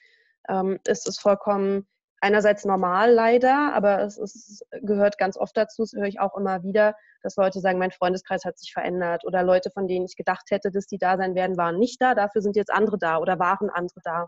[0.47, 1.87] ähm, ist es vollkommen
[2.21, 6.63] einerseits normal leider, aber es ist, gehört ganz oft dazu, das höre ich auch immer
[6.63, 10.51] wieder, dass Leute sagen, mein Freundeskreis hat sich verändert oder Leute, von denen ich gedacht
[10.51, 13.39] hätte, dass die da sein werden, waren nicht da, dafür sind jetzt andere da oder
[13.39, 14.27] waren andere da,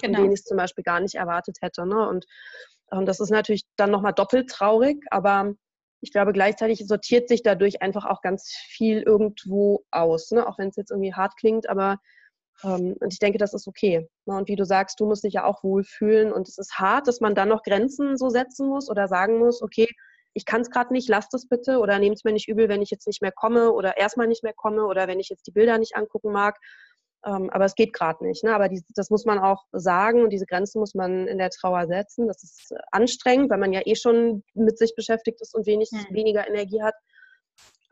[0.00, 0.20] genau.
[0.20, 1.86] denen ich es zum Beispiel gar nicht erwartet hätte.
[1.86, 2.08] Ne?
[2.08, 2.26] Und
[2.92, 5.52] ähm, das ist natürlich dann nochmal doppelt traurig, aber
[6.00, 10.46] ich glaube, gleichzeitig sortiert sich dadurch einfach auch ganz viel irgendwo aus, ne?
[10.46, 11.98] auch wenn es jetzt irgendwie hart klingt, aber
[12.64, 14.08] und ich denke, das ist okay.
[14.26, 14.36] Ne?
[14.36, 17.20] Und wie du sagst, du musst dich ja auch wohlfühlen und es ist hart, dass
[17.20, 19.88] man dann noch Grenzen so setzen muss oder sagen muss, okay,
[20.34, 22.82] ich kann es gerade nicht, lasst es bitte oder nehmt es mir nicht übel, wenn
[22.82, 25.52] ich jetzt nicht mehr komme oder erstmal nicht mehr komme oder wenn ich jetzt die
[25.52, 26.58] Bilder nicht angucken mag.
[27.24, 28.44] Ähm, aber es geht gerade nicht.
[28.44, 28.54] Ne?
[28.54, 31.86] Aber die, das muss man auch sagen und diese Grenzen muss man in der Trauer
[31.86, 32.26] setzen.
[32.26, 36.14] Das ist anstrengend, weil man ja eh schon mit sich beschäftigt ist und wenig, hm.
[36.14, 36.94] weniger Energie hat.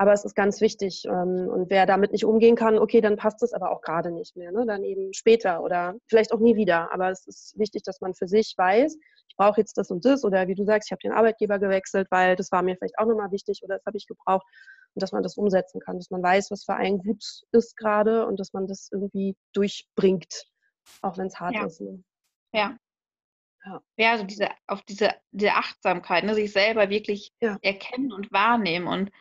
[0.03, 1.05] Aber es ist ganz wichtig.
[1.05, 4.35] Ähm, und wer damit nicht umgehen kann, okay, dann passt es aber auch gerade nicht
[4.37, 4.51] mehr.
[4.51, 4.67] Ne?
[4.67, 6.93] Dann eben später oder vielleicht auch nie wieder.
[6.93, 10.25] Aber es ist wichtig, dass man für sich weiß, ich brauche jetzt das und das.
[10.25, 13.07] Oder wie du sagst, ich habe den Arbeitgeber gewechselt, weil das war mir vielleicht auch
[13.07, 14.45] nochmal wichtig oder das habe ich gebraucht.
[14.95, 18.27] Und dass man das umsetzen kann, dass man weiß, was für einen gut ist gerade
[18.27, 20.47] und dass man das irgendwie durchbringt,
[21.03, 21.65] auch wenn es hart ja.
[21.65, 21.81] ist.
[21.81, 22.03] Ne?
[22.53, 22.77] Ja.
[23.65, 23.81] Ja.
[23.97, 27.57] ja, also diese, auf diese, diese Achtsamkeit, ne, sich selber wirklich ja.
[27.63, 29.13] erkennen und wahrnehmen und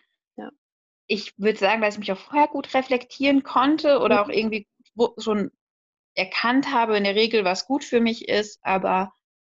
[1.11, 4.21] ich würde sagen, dass ich mich auch vorher gut reflektieren konnte oder mhm.
[4.21, 4.65] auch irgendwie
[5.17, 5.51] schon
[6.15, 8.59] erkannt habe, in der Regel, was gut für mich ist.
[8.61, 9.11] Aber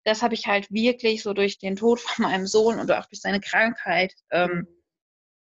[0.04, 3.20] das habe ich halt wirklich so durch den Tod von meinem Sohn und auch durch
[3.20, 4.82] seine Krankheit ähm, mhm.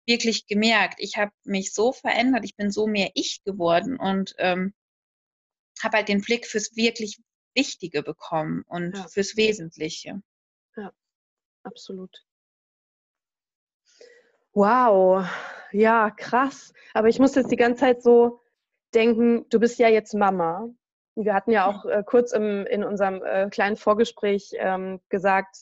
[0.04, 0.96] wirklich gemerkt.
[0.98, 4.74] Ich habe mich so verändert, ich bin so mehr ich geworden und ähm,
[5.80, 7.20] habe halt den Blick fürs wirklich
[7.54, 9.06] Wichtige bekommen und ja.
[9.06, 10.20] fürs Wesentliche.
[10.76, 10.92] Ja,
[11.62, 12.24] absolut.
[14.52, 15.24] Wow,
[15.72, 16.72] ja, krass.
[16.94, 18.40] Aber ich muss jetzt die ganze Zeit so
[18.94, 20.68] denken, du bist ja jetzt Mama.
[21.14, 25.56] Wir hatten ja auch äh, kurz im, in unserem äh, kleinen Vorgespräch ähm, gesagt,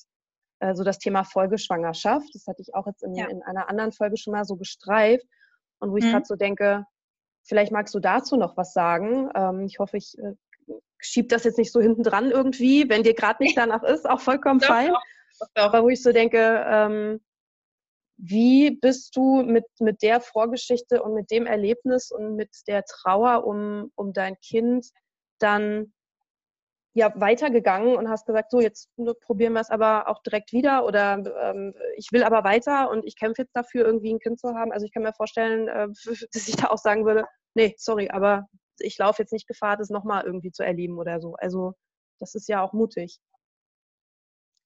[0.61, 2.29] äh, so das Thema Folgeschwangerschaft.
[2.35, 3.27] Das hatte ich auch jetzt in, ja.
[3.27, 5.27] in einer anderen Folge schon mal so gestreift.
[5.81, 6.13] Und wo ich mhm.
[6.13, 6.85] gerade so denke,
[7.43, 9.31] vielleicht magst du dazu noch was sagen.
[9.35, 10.35] Ähm, ich hoffe, ich äh,
[10.99, 12.89] schieb das jetzt nicht so hinten dran irgendwie.
[12.89, 14.93] Wenn dir gerade nicht danach ist, auch vollkommen fein.
[15.55, 17.21] Aber wo ich so denke, ähm,
[18.19, 23.47] wie bist du mit, mit der Vorgeschichte und mit dem Erlebnis und mit der Trauer
[23.47, 24.87] um, um dein Kind
[25.39, 25.93] dann
[26.95, 31.23] ja, weitergegangen und hast gesagt, so jetzt probieren wir es aber auch direkt wieder oder
[31.43, 34.73] ähm, ich will aber weiter und ich kämpfe jetzt dafür, irgendwie ein Kind zu haben.
[34.73, 35.87] Also ich kann mir vorstellen, äh,
[36.33, 38.49] dass ich da auch sagen würde, nee, sorry, aber
[38.81, 41.37] ich laufe jetzt nicht Gefahr, das nochmal irgendwie zu erleben oder so.
[41.37, 41.75] Also
[42.19, 43.21] das ist ja auch mutig.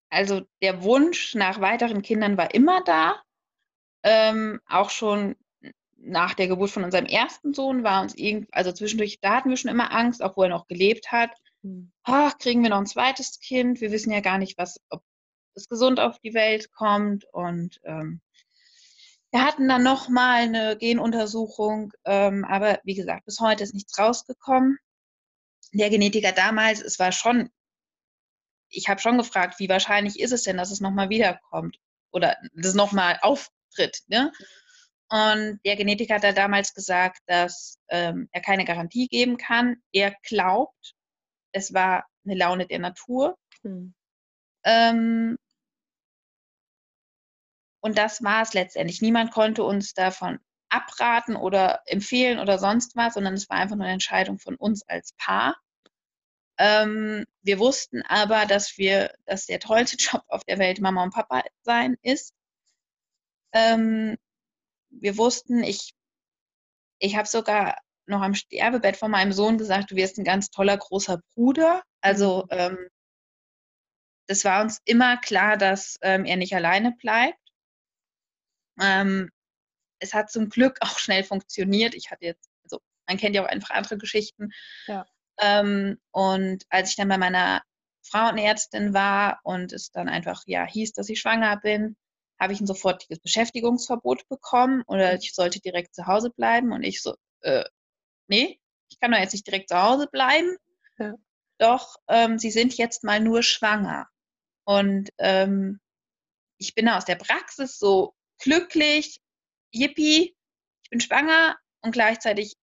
[0.09, 3.21] Also der Wunsch nach weiteren Kindern war immer da
[4.03, 5.37] ähm, auch schon
[6.05, 9.57] nach der Geburt von unserem ersten Sohn war uns irgendwie, also zwischendurch, da hatten wir
[9.57, 11.31] schon immer Angst, auch wo er noch gelebt hat.
[11.63, 11.93] Mhm.
[12.03, 13.81] Ach, kriegen wir noch ein zweites Kind?
[13.81, 15.03] Wir wissen ja gar nicht, was, ob
[15.55, 17.25] es gesund auf die Welt kommt.
[17.33, 18.21] Und ähm,
[19.31, 24.79] wir hatten dann nochmal eine Genuntersuchung, ähm, aber wie gesagt, bis heute ist nichts rausgekommen.
[25.73, 27.49] Der Genetiker damals, es war schon,
[28.69, 31.79] ich habe schon gefragt, wie wahrscheinlich ist es denn, dass es nochmal wiederkommt
[32.11, 34.03] oder das nochmal auf, tritt.
[34.09, 34.33] Ne?
[35.09, 39.77] Und der Genetiker hat da damals gesagt, dass ähm, er keine Garantie geben kann.
[39.93, 40.95] Er glaubt,
[41.53, 43.37] es war eine Laune der Natur.
[43.63, 43.95] Hm.
[44.65, 45.37] Ähm,
[47.81, 49.03] und das war es letztendlich.
[49.03, 50.39] Niemand konnte uns davon
[50.71, 54.89] abraten oder empfehlen oder sonst was, sondern es war einfach nur eine Entscheidung von uns
[54.89, 55.57] als Paar.
[56.59, 61.13] Ähm, wir wussten aber, dass wir, dass der tollste Job auf der Welt Mama und
[61.13, 62.35] Papa sein ist.
[63.53, 64.17] Ähm,
[64.91, 65.95] wir wussten, ich,
[66.99, 70.77] ich habe sogar noch am Sterbebett von meinem Sohn gesagt, du wirst ein ganz toller
[70.77, 71.83] großer Bruder.
[72.01, 72.59] Also mhm.
[72.59, 72.89] ähm,
[74.27, 77.39] das war uns immer klar, dass ähm, er nicht alleine bleibt.
[78.81, 79.31] Ähm,
[79.99, 81.95] es hat zum Glück auch schnell funktioniert.
[81.95, 84.51] Ich hatte jetzt, also man kennt ja auch einfach andere Geschichten.
[84.87, 85.07] Ja.
[85.41, 87.63] Ähm, und als ich dann bei meiner
[88.03, 91.97] Frauenärztin war und es dann einfach ja hieß, dass ich schwanger bin,
[92.43, 95.19] habe ich ein sofortiges Beschäftigungsverbot bekommen oder mhm.
[95.19, 97.65] ich sollte direkt zu Hause bleiben und ich so, äh,
[98.27, 100.57] nee, ich kann doch jetzt nicht direkt zu Hause bleiben.
[100.99, 101.15] Ja.
[101.59, 104.09] Doch, ähm, sie sind jetzt mal nur schwanger.
[104.65, 105.81] Und ähm,
[106.59, 109.21] ich bin aus der Praxis so glücklich,
[109.71, 110.37] yippie,
[110.83, 112.57] ich bin schwanger und gleichzeitig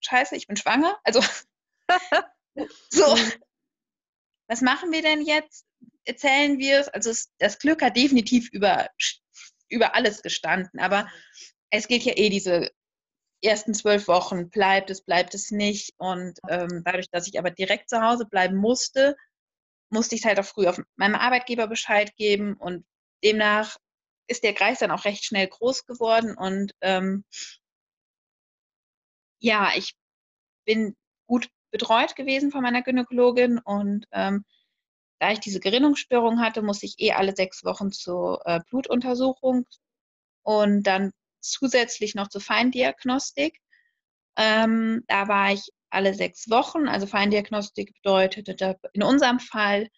[0.00, 0.98] scheiße, ich bin schwanger.
[1.02, 1.20] Also
[2.90, 3.32] so, mhm.
[4.48, 5.64] was machen wir denn jetzt?
[6.04, 6.88] Erzählen wir es.
[6.88, 8.88] Also es, das Glück hat definitiv über,
[9.68, 10.80] über alles gestanden.
[10.80, 11.08] Aber
[11.70, 12.70] es gilt ja eh diese
[13.42, 15.94] ersten zwölf Wochen, bleibt es, bleibt es nicht.
[15.98, 19.16] Und ähm, dadurch, dass ich aber direkt zu Hause bleiben musste,
[19.90, 22.54] musste ich es halt auch früh auf meinem Arbeitgeber Bescheid geben.
[22.54, 22.84] Und
[23.24, 23.76] demnach
[24.28, 26.36] ist der Kreis dann auch recht schnell groß geworden.
[26.36, 27.24] Und ähm,
[29.40, 29.94] ja, ich
[30.66, 30.96] bin
[31.26, 34.44] gut betreut gewesen von meiner Gynäkologin und ähm,
[35.20, 39.66] da ich diese Gerinnungsstörung hatte, musste ich eh alle sechs Wochen zur äh, Blutuntersuchung
[40.42, 43.60] und dann zusätzlich noch zur Feindiagnostik.
[44.36, 46.88] Ähm, da war ich alle sechs Wochen.
[46.88, 49.88] Also Feindiagnostik bedeutete in unserem Fall,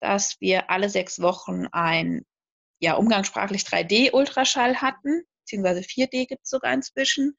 [0.00, 2.24] dass wir alle sechs Wochen ein
[2.80, 7.38] ja, umgangssprachlich 3D-Ultraschall hatten, beziehungsweise 4D gibt es sogar inzwischen,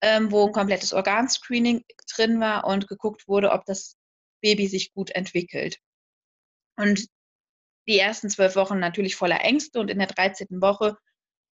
[0.00, 3.96] ähm, wo ein komplettes Organscreening drin war und geguckt wurde, ob das
[4.42, 5.78] Baby sich gut entwickelt.
[6.76, 7.06] Und
[7.88, 10.60] die ersten zwölf Wochen natürlich voller Ängste und in der 13.
[10.60, 10.96] Woche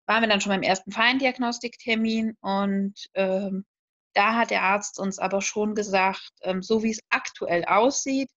[0.06, 3.64] waren wir dann schon beim ersten Feindiagnostiktermin und ähm,
[4.14, 8.30] da hat der Arzt uns aber schon gesagt, ähm, so wie es aktuell aussieht,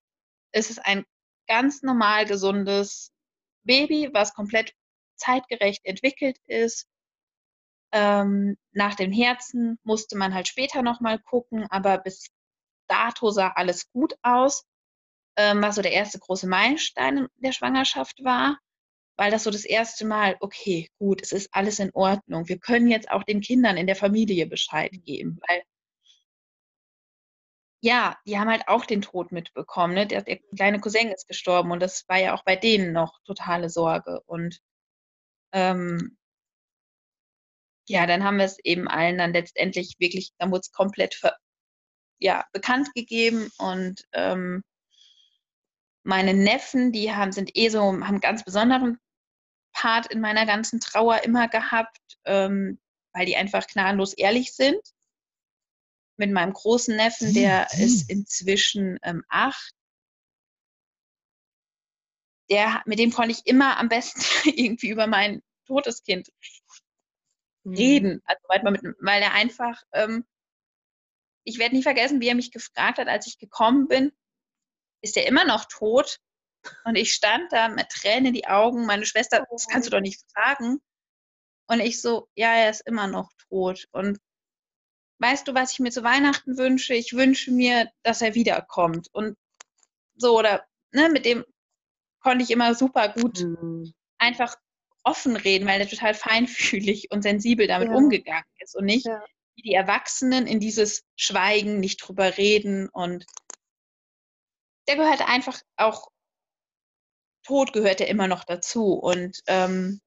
[0.52, 1.06] ist es ein
[1.48, 3.12] ganz normal gesundes
[3.64, 4.74] Baby, was komplett
[5.16, 6.88] zeitgerecht entwickelt ist.
[7.92, 12.28] Ähm, nach dem Herzen musste man halt später nochmal gucken, aber bis
[12.88, 14.66] dato sah alles gut aus,
[15.40, 18.60] ähm, was so der erste große Meilenstein der Schwangerschaft war,
[19.18, 22.50] weil das so das erste Mal, okay, gut, es ist alles in Ordnung.
[22.50, 25.64] Wir können jetzt auch den Kindern in der Familie Bescheid geben, weil
[27.82, 29.94] ja, die haben halt auch den Tod mitbekommen.
[29.94, 30.06] Ne?
[30.08, 33.70] Der, der kleine Cousin ist gestorben und das war ja auch bei denen noch totale
[33.70, 34.20] Sorge.
[34.26, 34.60] Und
[35.54, 36.18] ähm,
[37.88, 41.22] ja, dann haben wir es eben allen dann letztendlich wirklich, dann wurde es komplett
[42.20, 44.64] ja, bekannt gegeben und ähm,
[46.10, 49.00] meine Neffen, die haben, sind eh so, haben einen ganz besonderen
[49.74, 52.80] Part in meiner ganzen Trauer immer gehabt, ähm,
[53.14, 54.82] weil die einfach gnadenlos ehrlich sind
[56.18, 59.74] mit meinem großen Neffen, der ist inzwischen ähm, acht.
[62.50, 66.28] Der, mit dem konnte ich immer am besten irgendwie über mein totes Kind
[67.64, 67.76] mhm.
[67.76, 68.22] reden.
[68.26, 70.26] Also weil, mit, weil er einfach, ähm,
[71.46, 74.12] ich werde nie vergessen, wie er mich gefragt hat, als ich gekommen bin,
[75.02, 76.20] ist er immer noch tot?
[76.84, 78.86] Und ich stand da mit Tränen in die Augen.
[78.86, 80.82] Meine Schwester, das kannst du doch nicht fragen.
[81.68, 83.86] Und ich so, ja, er ist immer noch tot.
[83.92, 84.20] Und
[85.20, 86.94] weißt du, was ich mir zu Weihnachten wünsche?
[86.94, 89.08] Ich wünsche mir, dass er wiederkommt.
[89.14, 89.38] Und
[90.16, 91.46] so, oder ne, mit dem
[92.22, 93.94] konnte ich immer super gut mhm.
[94.18, 94.56] einfach
[95.04, 97.96] offen reden, weil er total feinfühlig und sensibel damit ja.
[97.96, 99.24] umgegangen ist und nicht ja.
[99.56, 103.26] wie die Erwachsenen in dieses Schweigen, nicht drüber reden und
[104.90, 106.08] der gehört einfach auch,
[107.44, 110.02] Tod gehört ja immer noch dazu und ähm,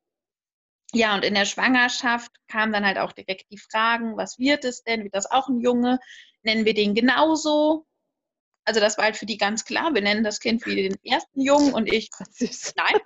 [0.93, 4.83] ja, und in der Schwangerschaft kamen dann halt auch direkt die Fragen, was wird es
[4.83, 5.05] denn?
[5.05, 5.99] Wird das auch ein Junge?
[6.43, 7.87] Nennen wir den genauso?
[8.65, 11.41] Also das war halt für die ganz klar, wir nennen das Kind wie den ersten
[11.41, 12.11] Jungen und ich,
[12.77, 13.01] nein.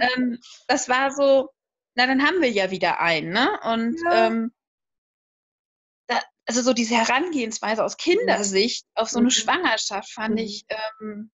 [0.00, 1.48] ähm, das war so,
[1.94, 3.58] na dann haben wir ja wieder einen, ne?
[3.64, 4.26] Und ja.
[4.26, 4.52] ähm,
[6.48, 9.32] also so diese Herangehensweise aus Kindersicht auf so eine mhm.
[9.32, 10.38] Schwangerschaft fand mhm.
[10.38, 11.30] ich ähm,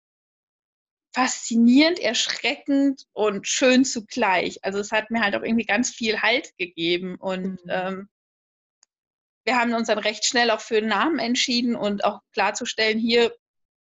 [1.12, 4.64] faszinierend, erschreckend und schön zugleich.
[4.64, 7.70] Also es hat mir halt auch irgendwie ganz viel Halt gegeben und mhm.
[7.70, 8.08] ähm,
[9.44, 13.34] wir haben uns dann recht schnell auch für einen Namen entschieden und auch klarzustellen, hier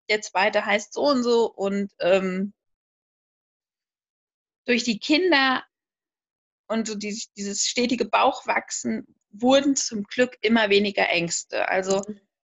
[0.08, 2.54] der zweite heißt so und so und ähm,
[4.64, 5.64] durch die Kinder
[6.66, 11.68] und so dieses, dieses stetige Bauchwachsen wurden zum Glück immer weniger Ängste.
[11.68, 12.02] Also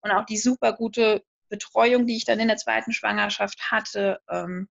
[0.03, 4.21] und auch die super gute Betreuung, die ich dann in der zweiten Schwangerschaft hatte.
[4.29, 4.69] Ähm,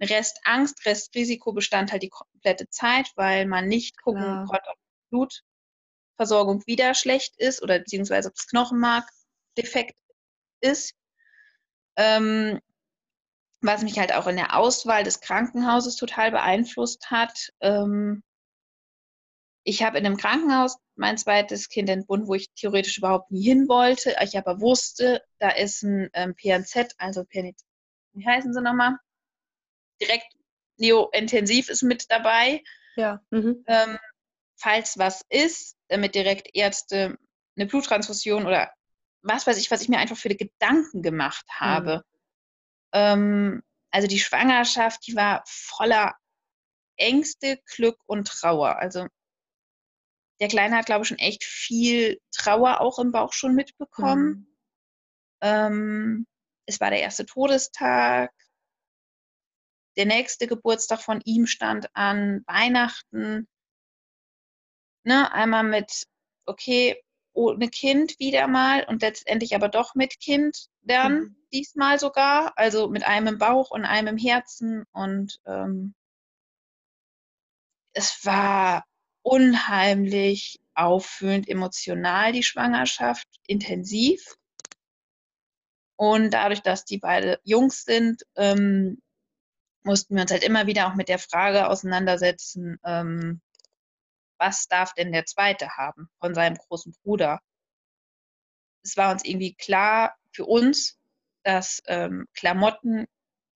[0.00, 4.44] Rest Angst, Rest Risiko bestand halt die komplette Zeit, weil man nicht gucken ja.
[4.44, 5.30] konnte, ob
[6.18, 9.08] Blutversorgung wieder schlecht ist oder beziehungsweise ob das Knochenmark
[9.56, 9.96] defekt
[10.60, 10.94] ist.
[11.96, 12.60] Ähm,
[13.62, 17.50] was mich halt auch in der Auswahl des Krankenhauses total beeinflusst hat.
[17.60, 18.22] Ähm,
[19.64, 23.68] ich habe in einem Krankenhaus mein zweites Kind entbunden, wo ich theoretisch überhaupt nie hin
[23.68, 24.16] wollte.
[24.22, 27.62] Ich aber wusste, da ist ein ähm, PNZ, also PNZ,
[28.14, 28.96] wie heißen sie nochmal?
[30.00, 30.26] Direkt
[30.78, 32.62] Neointensiv ist mit dabei.
[32.96, 33.20] Ja.
[33.30, 33.64] Mhm.
[33.66, 33.98] Ähm,
[34.56, 37.18] falls was ist, damit direkt Ärzte
[37.56, 38.72] eine Bluttransfusion oder
[39.22, 41.96] was weiß ich, was ich mir einfach für die Gedanken gemacht habe.
[41.96, 42.02] Mhm.
[42.92, 46.14] Ähm, also die Schwangerschaft, die war voller
[46.96, 48.76] Ängste, Glück und Trauer.
[48.78, 49.06] Also
[50.40, 54.28] der Kleine hat, glaube ich, schon echt viel Trauer auch im Bauch schon mitbekommen.
[54.28, 54.46] Mhm.
[55.40, 56.26] Ähm,
[56.66, 58.32] es war der erste Todestag.
[59.96, 63.48] Der nächste Geburtstag von ihm stand an Weihnachten.
[65.04, 66.04] Ne, einmal mit,
[66.44, 67.00] okay,
[67.32, 71.36] ohne Kind wieder mal und letztendlich aber doch mit Kind dann mhm.
[71.52, 72.52] diesmal sogar.
[72.56, 74.84] Also mit einem im Bauch und einem im Herzen.
[74.92, 75.94] Und ähm,
[77.94, 78.84] es war
[79.26, 84.36] unheimlich auffühlend, emotional, die Schwangerschaft, intensiv.
[85.96, 89.02] Und dadurch, dass die beide Jungs sind, ähm,
[89.82, 93.40] mussten wir uns halt immer wieder auch mit der Frage auseinandersetzen, ähm,
[94.38, 97.40] was darf denn der Zweite haben von seinem großen Bruder?
[98.84, 101.00] Es war uns irgendwie klar für uns,
[101.42, 103.06] dass ähm, Klamotten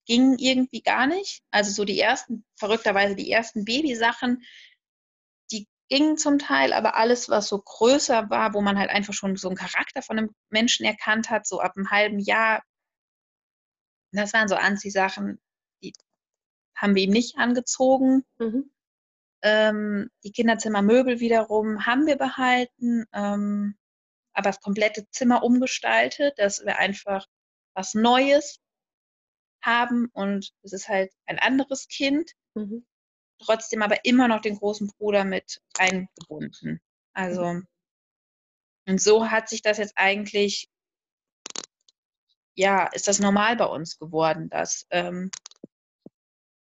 [0.07, 1.45] ging irgendwie gar nicht.
[1.53, 4.43] Also so die ersten, verrückterweise die ersten Babysachen,
[5.91, 9.49] gingen zum Teil, aber alles, was so größer war, wo man halt einfach schon so
[9.49, 12.63] einen Charakter von einem Menschen erkannt hat, so ab einem halben Jahr,
[14.13, 15.41] das waren so Anziehsachen,
[15.83, 15.93] die
[16.77, 18.25] haben wir ihm nicht angezogen.
[18.39, 18.71] Mhm.
[19.43, 23.77] Ähm, die Kinderzimmermöbel wiederum haben wir behalten, ähm,
[24.33, 27.27] aber das komplette Zimmer umgestaltet, dass wir einfach
[27.75, 28.61] was Neues
[29.63, 32.87] haben und es ist halt ein anderes Kind, mhm.
[33.45, 36.81] Trotzdem aber immer noch den großen Bruder mit eingebunden.
[37.13, 37.63] Also,
[38.87, 40.69] und so hat sich das jetzt eigentlich,
[42.55, 45.31] ja, ist das normal bei uns geworden, dass ähm,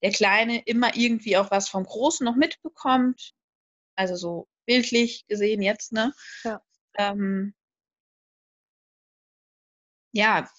[0.01, 3.33] der Kleine immer irgendwie auch was vom Großen noch mitbekommt.
[3.95, 6.13] Also so bildlich gesehen jetzt, ne?
[6.43, 6.61] Ja.
[6.97, 7.53] Ähm,
[10.11, 10.49] ja,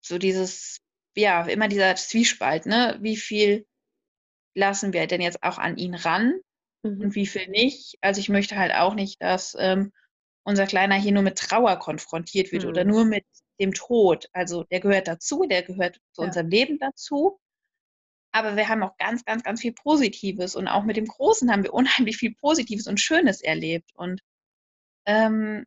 [0.00, 0.80] so dieses,
[1.16, 2.98] ja, immer dieser Zwiespalt, ne?
[3.00, 3.66] Wie viel
[4.54, 6.34] lassen wir denn jetzt auch an ihn ran
[6.82, 7.00] mhm.
[7.00, 7.96] und wie viel nicht?
[8.00, 9.92] Also ich möchte halt auch nicht, dass ähm,
[10.44, 12.68] unser Kleiner hier nur mit Trauer konfrontiert wird mhm.
[12.68, 13.24] oder nur mit
[13.60, 14.28] dem Tod.
[14.32, 16.28] Also der gehört dazu, der gehört zu ja.
[16.28, 17.38] unserem Leben dazu.
[18.32, 20.56] Aber wir haben auch ganz, ganz, ganz viel Positives.
[20.56, 23.90] Und auch mit dem Großen haben wir unheimlich viel Positives und Schönes erlebt.
[23.94, 24.20] Und
[25.06, 25.64] ähm,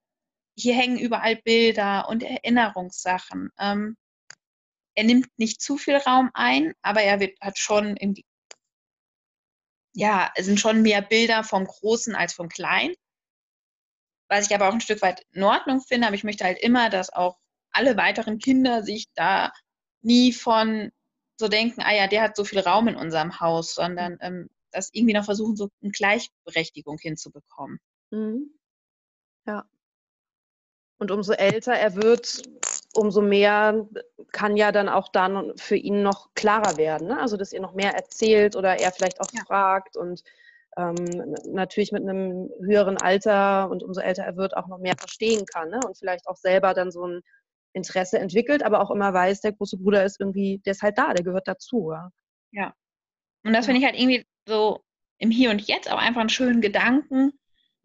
[0.57, 3.51] hier hängen überall Bilder und Erinnerungssachen.
[3.59, 3.95] Ähm,
[4.95, 7.95] er nimmt nicht zu viel Raum ein, aber er wird, hat schon
[9.97, 12.93] ja, es sind schon mehr Bilder vom Großen als vom Kleinen.
[14.29, 16.91] Was ich aber auch ein Stück weit in Ordnung finde, aber ich möchte halt immer,
[16.91, 17.39] dass auch
[17.71, 19.51] alle weiteren Kinder sich da
[20.03, 20.91] nie von
[21.39, 24.89] so denken, ah ja, der hat so viel Raum in unserem Haus, sondern ähm, das
[24.93, 27.79] irgendwie noch versuchen, so eine Gleichberechtigung hinzubekommen.
[28.11, 28.51] Mhm.
[29.47, 29.67] Ja.
[30.99, 32.43] Und umso älter er wird,
[32.97, 33.87] umso mehr
[34.31, 37.09] kann ja dann auch dann für ihn noch klarer werden.
[37.09, 37.19] Ne?
[37.19, 39.43] Also, dass ihr noch mehr erzählt oder er vielleicht auch ja.
[39.45, 40.23] fragt und
[40.77, 45.45] ähm, natürlich mit einem höheren Alter und umso älter er wird, auch noch mehr verstehen
[45.45, 45.79] kann ne?
[45.85, 47.21] und vielleicht auch selber dann so ein
[47.73, 51.13] Interesse entwickelt, aber auch immer weiß, der große Bruder ist irgendwie, der ist halt da,
[51.13, 51.91] der gehört dazu.
[51.91, 52.09] Ja.
[52.51, 52.73] ja.
[53.43, 54.81] Und das finde ich halt irgendwie so
[55.19, 57.33] im Hier und Jetzt auch einfach einen schönen Gedanken,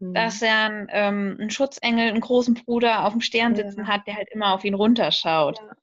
[0.03, 0.13] mhm.
[0.13, 3.87] dass er ähm, einen Schutzengel, einen großen Bruder auf dem Stern sitzen ja.
[3.87, 5.57] hat, der halt immer auf ihn runterschaut.
[5.57, 5.75] Ja.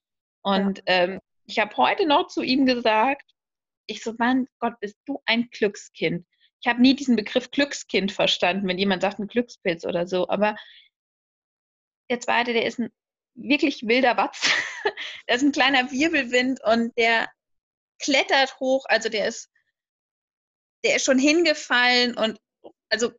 [0.43, 0.85] Und ja.
[0.87, 3.31] ähm, ich habe heute noch zu ihm gesagt,
[3.87, 6.27] ich so, mein Gott, bist du ein Glückskind.
[6.63, 10.57] Ich habe nie diesen Begriff Glückskind verstanden, wenn jemand sagt ein Glückspilz oder so, aber
[12.11, 12.91] der zweite, der ist ein
[13.35, 14.51] wirklich wilder Watz.
[15.27, 17.29] das ist ein kleiner Wirbelwind und der
[18.01, 19.51] klettert hoch, also der ist,
[20.85, 22.39] der ist schon hingefallen und
[22.91, 23.13] also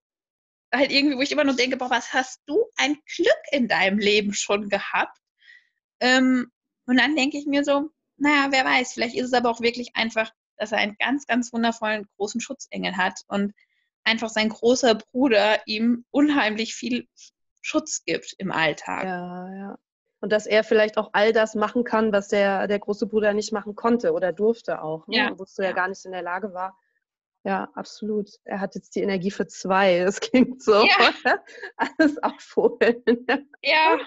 [0.73, 3.99] halt irgendwie, wo ich immer nur denke, boah, was hast du ein Glück in deinem
[3.99, 5.17] Leben schon gehabt?
[5.99, 6.51] Ähm,
[6.85, 9.95] und dann denke ich mir so, naja, wer weiß, vielleicht ist es aber auch wirklich
[9.95, 13.53] einfach, dass er einen ganz, ganz wundervollen großen Schutzengel hat und
[14.03, 17.07] einfach sein großer Bruder ihm unheimlich viel
[17.61, 19.03] Schutz gibt im Alltag.
[19.03, 19.77] Ja, ja
[20.21, 23.51] und dass er vielleicht auch all das machen kann, was der, der große Bruder nicht
[23.51, 25.17] machen konnte oder durfte auch, ne?
[25.17, 25.39] ja.
[25.39, 26.77] wusste ja gar nicht in der Lage war.
[27.43, 28.29] Ja, absolut.
[28.43, 29.99] Er hat jetzt die Energie für zwei.
[30.05, 30.83] Das klingt so.
[30.83, 31.39] Ja.
[31.77, 33.03] Alles aufholen.
[33.63, 33.97] Ja,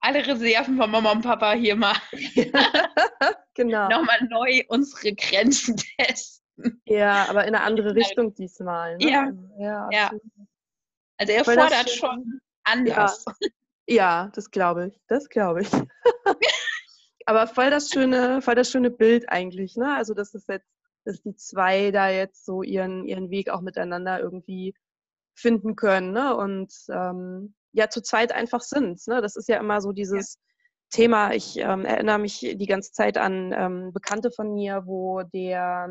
[0.00, 1.96] alle Reserven von Mama und Papa hier mal.
[3.54, 3.88] genau.
[3.88, 6.80] Nochmal neu unsere Grenzen testen.
[6.86, 8.96] Ja, aber in eine andere Richtung diesmal.
[8.98, 9.10] Ne?
[9.10, 9.32] Ja.
[9.58, 10.10] ja, ja.
[11.16, 13.24] Also er fordert schon anders.
[13.40, 13.48] Ja.
[13.90, 15.00] Ja, das glaube ich.
[15.08, 15.70] Das glaube ich.
[17.26, 19.94] Aber voll das schöne, voll das schöne Bild eigentlich, ne?
[19.94, 20.68] Also dass es jetzt,
[21.08, 24.74] dass die zwei da jetzt so ihren, ihren Weg auch miteinander irgendwie
[25.34, 26.36] finden können, ne?
[26.36, 29.06] Und ähm, ja, zu zweit einfach sind.
[29.06, 29.20] Ne?
[29.22, 30.40] Das ist ja immer so dieses ja.
[30.90, 31.32] Thema.
[31.32, 35.86] Ich ähm, erinnere mich die ganze Zeit an ähm, Bekannte von mir, wo der,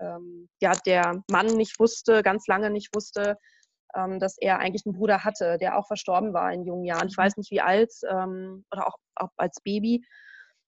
[0.00, 3.38] ähm, ja, der Mann nicht wusste, ganz lange nicht wusste,
[3.94, 7.08] ähm, dass er eigentlich einen Bruder hatte, der auch verstorben war in jungen Jahren.
[7.08, 7.22] Ich mhm.
[7.22, 10.04] weiß nicht wie alt ähm, oder auch, auch als Baby,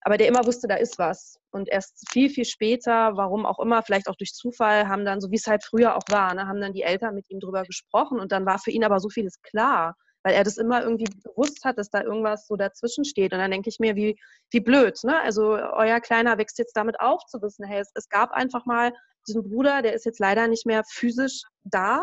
[0.03, 1.39] aber der immer wusste, da ist was.
[1.51, 5.31] Und erst viel, viel später, warum auch immer, vielleicht auch durch Zufall, haben dann, so
[5.31, 8.21] wie es halt früher auch war, ne, haben dann die Eltern mit ihm drüber gesprochen
[8.21, 11.65] und dann war für ihn aber so vieles klar, weil er das immer irgendwie gewusst
[11.65, 13.33] hat, dass da irgendwas so dazwischen steht.
[13.33, 14.19] Und dann denke ich mir, wie,
[14.51, 15.21] wie blöd, ne?
[15.21, 18.93] Also euer Kleiner wächst jetzt damit auf zu wissen, hey, es, es gab einfach mal
[19.27, 22.03] diesen Bruder, der ist jetzt leider nicht mehr physisch da,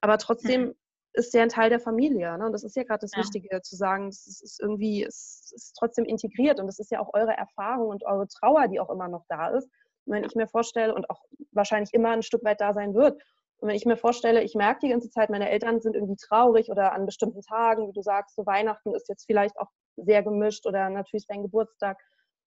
[0.00, 0.74] aber trotzdem mhm.
[1.12, 2.36] Ist der ein Teil der Familie.
[2.38, 2.46] Ne?
[2.46, 3.18] Und das ist ja gerade das ja.
[3.18, 7.12] Wichtige, zu sagen, es ist irgendwie, es ist trotzdem integriert und das ist ja auch
[7.14, 9.68] eure Erfahrung und eure Trauer, die auch immer noch da ist.
[10.04, 13.20] Und wenn ich mir vorstelle und auch wahrscheinlich immer ein Stück weit da sein wird,
[13.60, 16.70] und wenn ich mir vorstelle, ich merke die ganze Zeit, meine Eltern sind irgendwie traurig
[16.70, 20.64] oder an bestimmten Tagen, wie du sagst, so Weihnachten ist jetzt vielleicht auch sehr gemischt
[20.64, 21.98] oder natürlich dein Geburtstag.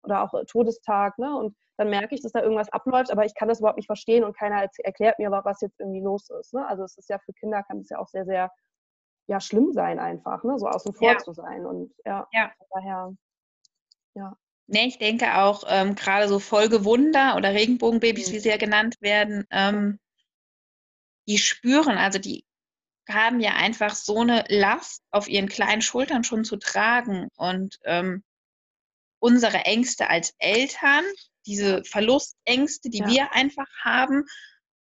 [0.08, 1.36] Oder auch Todestag, ne?
[1.36, 4.24] Und dann merke ich, dass da irgendwas abläuft, aber ich kann das überhaupt nicht verstehen
[4.24, 6.52] und keiner erklärt mir, was jetzt irgendwie los ist.
[6.52, 6.66] Ne?
[6.66, 8.50] Also es ist ja für Kinder kann es ja auch sehr, sehr
[9.28, 10.58] ja, schlimm sein einfach, ne?
[10.58, 11.18] so außen vor ja.
[11.18, 11.66] zu sein.
[11.66, 12.50] Und ja, ja.
[12.74, 13.14] daher,
[14.14, 14.36] ja.
[14.66, 18.34] Nee, ich denke auch, ähm, gerade so Folgewunder oder Regenbogenbabys, mhm.
[18.34, 20.00] wie sie ja genannt werden, ähm,
[21.28, 22.44] die spüren, also die
[23.08, 27.28] haben ja einfach so eine Last auf ihren kleinen Schultern schon zu tragen.
[27.36, 28.22] Und ähm,
[29.18, 31.04] unsere Ängste als Eltern,
[31.46, 33.08] diese Verlustängste, die ja.
[33.08, 34.24] wir einfach haben,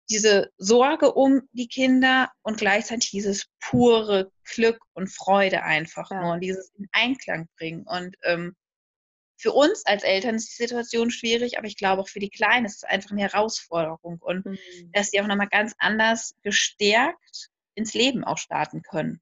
[0.08, 6.20] diese Sorge um die Kinder und gleichzeitig dieses pure Glück und Freude einfach ja.
[6.20, 7.84] nur und dieses in Einklang bringen.
[7.86, 8.54] Und ähm,
[9.36, 12.66] für uns als Eltern ist die Situation schwierig, aber ich glaube auch für die Kleinen
[12.66, 14.58] ist es einfach eine Herausforderung und mhm.
[14.92, 19.20] dass sie auch nochmal ganz anders gestärkt ins Leben auch starten können.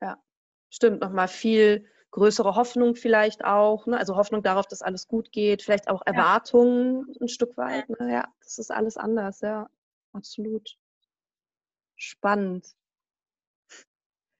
[0.00, 0.22] Ja,
[0.70, 3.98] stimmt, nochmal viel größere Hoffnung vielleicht auch, ne?
[3.98, 7.20] also Hoffnung darauf, dass alles gut geht, vielleicht auch Erwartungen ja.
[7.20, 7.88] ein Stück weit.
[7.90, 8.12] Ne?
[8.12, 9.68] Ja, das ist alles anders, ja,
[10.12, 10.76] absolut.
[11.96, 12.74] Spannend.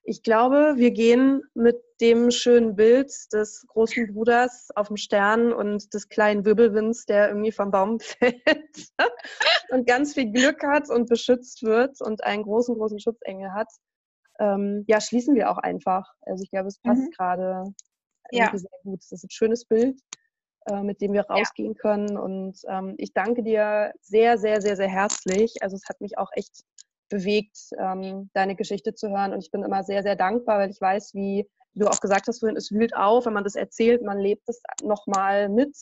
[0.03, 5.93] Ich glaube, wir gehen mit dem schönen Bild des großen Bruders auf dem Stern und
[5.93, 8.89] des kleinen Wirbelwinds, der irgendwie vom Baum fällt
[9.71, 13.69] und ganz viel Glück hat und beschützt wird und einen großen, großen Schutzengel hat,
[14.39, 16.07] ähm, ja, schließen wir auch einfach.
[16.23, 17.11] Also ich glaube, es passt mhm.
[17.11, 17.65] gerade
[18.31, 18.51] ja.
[18.55, 19.01] sehr gut.
[19.01, 20.01] Das ist ein schönes Bild,
[20.67, 21.81] äh, mit dem wir rausgehen ja.
[21.81, 22.17] können.
[22.17, 25.55] Und ähm, ich danke dir sehr, sehr, sehr, sehr herzlich.
[25.61, 26.65] Also es hat mich auch echt
[27.09, 29.33] bewegt, ähm, deine Geschichte zu hören.
[29.33, 32.41] Und ich bin immer sehr, sehr dankbar, weil ich weiß, wie, du auch gesagt hast
[32.41, 35.77] vorhin, es wühlt auf, wenn man das erzählt, man lebt es nochmal mit.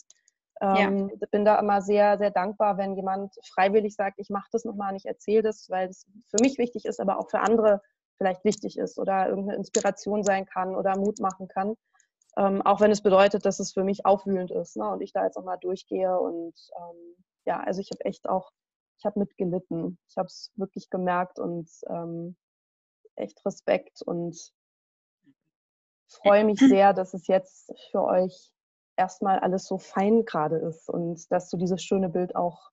[0.61, 1.27] Ähm, ja.
[1.31, 4.97] Bin da immer sehr, sehr dankbar, wenn jemand freiwillig sagt, ich mache das nochmal und
[4.97, 7.81] ich erzähle das, weil es für mich wichtig ist, aber auch für andere
[8.17, 11.75] vielleicht wichtig ist oder irgendeine Inspiration sein kann oder Mut machen kann.
[12.37, 14.87] Ähm, auch wenn es bedeutet, dass es für mich aufwühlend ist ne?
[14.89, 16.19] und ich da jetzt nochmal durchgehe.
[16.19, 17.15] Und ähm,
[17.45, 18.51] ja, also ich habe echt auch,
[18.99, 19.97] ich habe mitgelitten.
[20.07, 22.35] Ich habe es wirklich gemerkt und ähm,
[23.15, 24.37] echt Respekt und
[26.07, 28.51] freue mich sehr, dass es jetzt für euch
[28.95, 32.71] erstmal alles so fein gerade ist und dass du dieses schöne Bild auch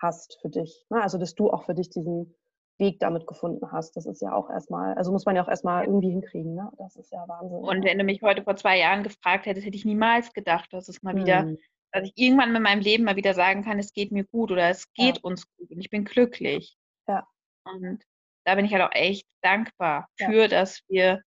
[0.00, 0.86] hast für dich.
[0.90, 1.02] Ne?
[1.02, 2.34] Also dass du auch für dich diesen
[2.78, 3.96] Weg damit gefunden hast.
[3.96, 6.54] Das ist ja auch erstmal, also muss man ja auch erstmal irgendwie hinkriegen.
[6.54, 6.70] Ne?
[6.78, 7.58] Das ist ja Wahnsinn.
[7.58, 10.88] Und wenn du mich heute vor zwei Jahren gefragt hättest, hätte ich niemals gedacht, dass
[10.88, 11.58] es mal wieder, hm.
[11.92, 14.68] dass ich irgendwann mit meinem Leben mal wieder sagen kann, es geht mir gut oder
[14.68, 15.22] es geht ja.
[15.22, 16.76] uns gut und ich bin glücklich.
[17.06, 17.26] Ja.
[17.64, 18.02] Und
[18.44, 20.28] da bin ich halt auch echt dankbar ja.
[20.28, 21.22] für, dass wir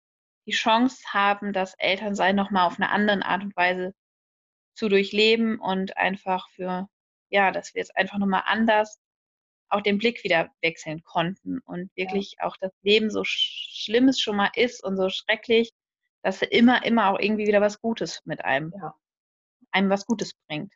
[0.47, 3.93] die Chance haben, das Elternsein nochmal auf eine andere Art und Weise
[4.75, 6.87] zu durchleben und einfach für,
[7.29, 8.99] ja, dass wir es einfach nochmal anders
[9.69, 12.47] auch den Blick wieder wechseln konnten und wirklich ja.
[12.47, 15.73] auch das Leben so schlimm es schon mal ist und so schrecklich,
[16.23, 18.95] dass immer, immer auch irgendwie wieder was Gutes mit einem, ja.
[19.71, 20.73] einem was Gutes bringt.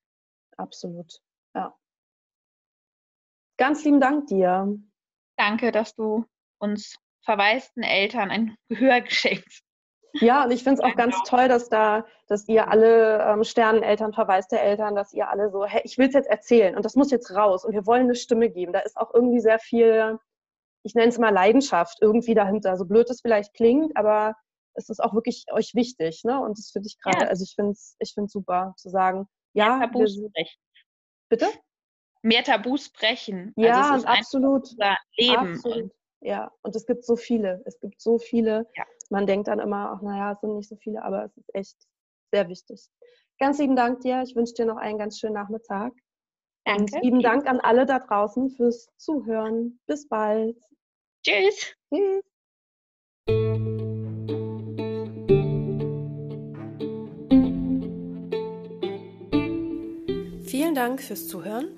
[0.58, 1.20] Absolut,
[1.56, 1.74] ja.
[3.58, 4.78] Ganz lieben Dank dir.
[5.38, 6.26] Danke, dass du
[6.60, 9.64] uns verwaisten Eltern ein Gehör geschenkt
[10.14, 14.14] ja, und ich finde es auch ganz toll, dass da, dass ihr alle ähm, Sterneneltern,
[14.14, 17.12] verwaiste Eltern, dass ihr alle so, hey, ich will es jetzt erzählen und das muss
[17.12, 18.74] jetzt raus und wir wollen eine Stimme geben.
[18.74, 20.18] Da ist auch irgendwie sehr viel,
[20.84, 22.76] ich nenne es mal Leidenschaft irgendwie dahinter.
[22.78, 24.36] So blöd es vielleicht klingt, aber
[24.74, 26.40] es ist auch wirklich euch wichtig, ne?
[26.42, 27.28] Und das finde ich gerade, ja.
[27.28, 29.78] also ich finde es ich find's super zu sagen, ja.
[29.78, 30.60] Mehr Tabus brechen.
[31.30, 31.48] Bitte?
[32.22, 33.54] Mehr Tabus brechen.
[33.58, 34.70] Ja, also absolut.
[35.18, 35.56] Leben.
[35.56, 35.92] Absolut.
[36.22, 37.62] Ja, und es gibt so viele.
[37.66, 38.68] Es gibt so viele.
[38.76, 41.54] Ja man denkt dann immer, ach naja, es sind nicht so viele, aber es ist
[41.54, 41.78] echt
[42.32, 42.90] sehr wichtig.
[43.40, 44.22] Ganz lieben Dank dir.
[44.24, 45.94] Ich wünsche dir noch einen ganz schönen Nachmittag.
[46.64, 46.96] Danke.
[46.96, 49.80] Und lieben Dank an alle da draußen fürs Zuhören.
[49.88, 50.58] Bis bald.
[51.24, 51.76] Tschüss.
[51.94, 52.24] Tschüss.
[60.46, 61.78] Vielen Dank fürs Zuhören.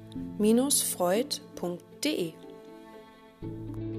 [3.41, 3.90] You.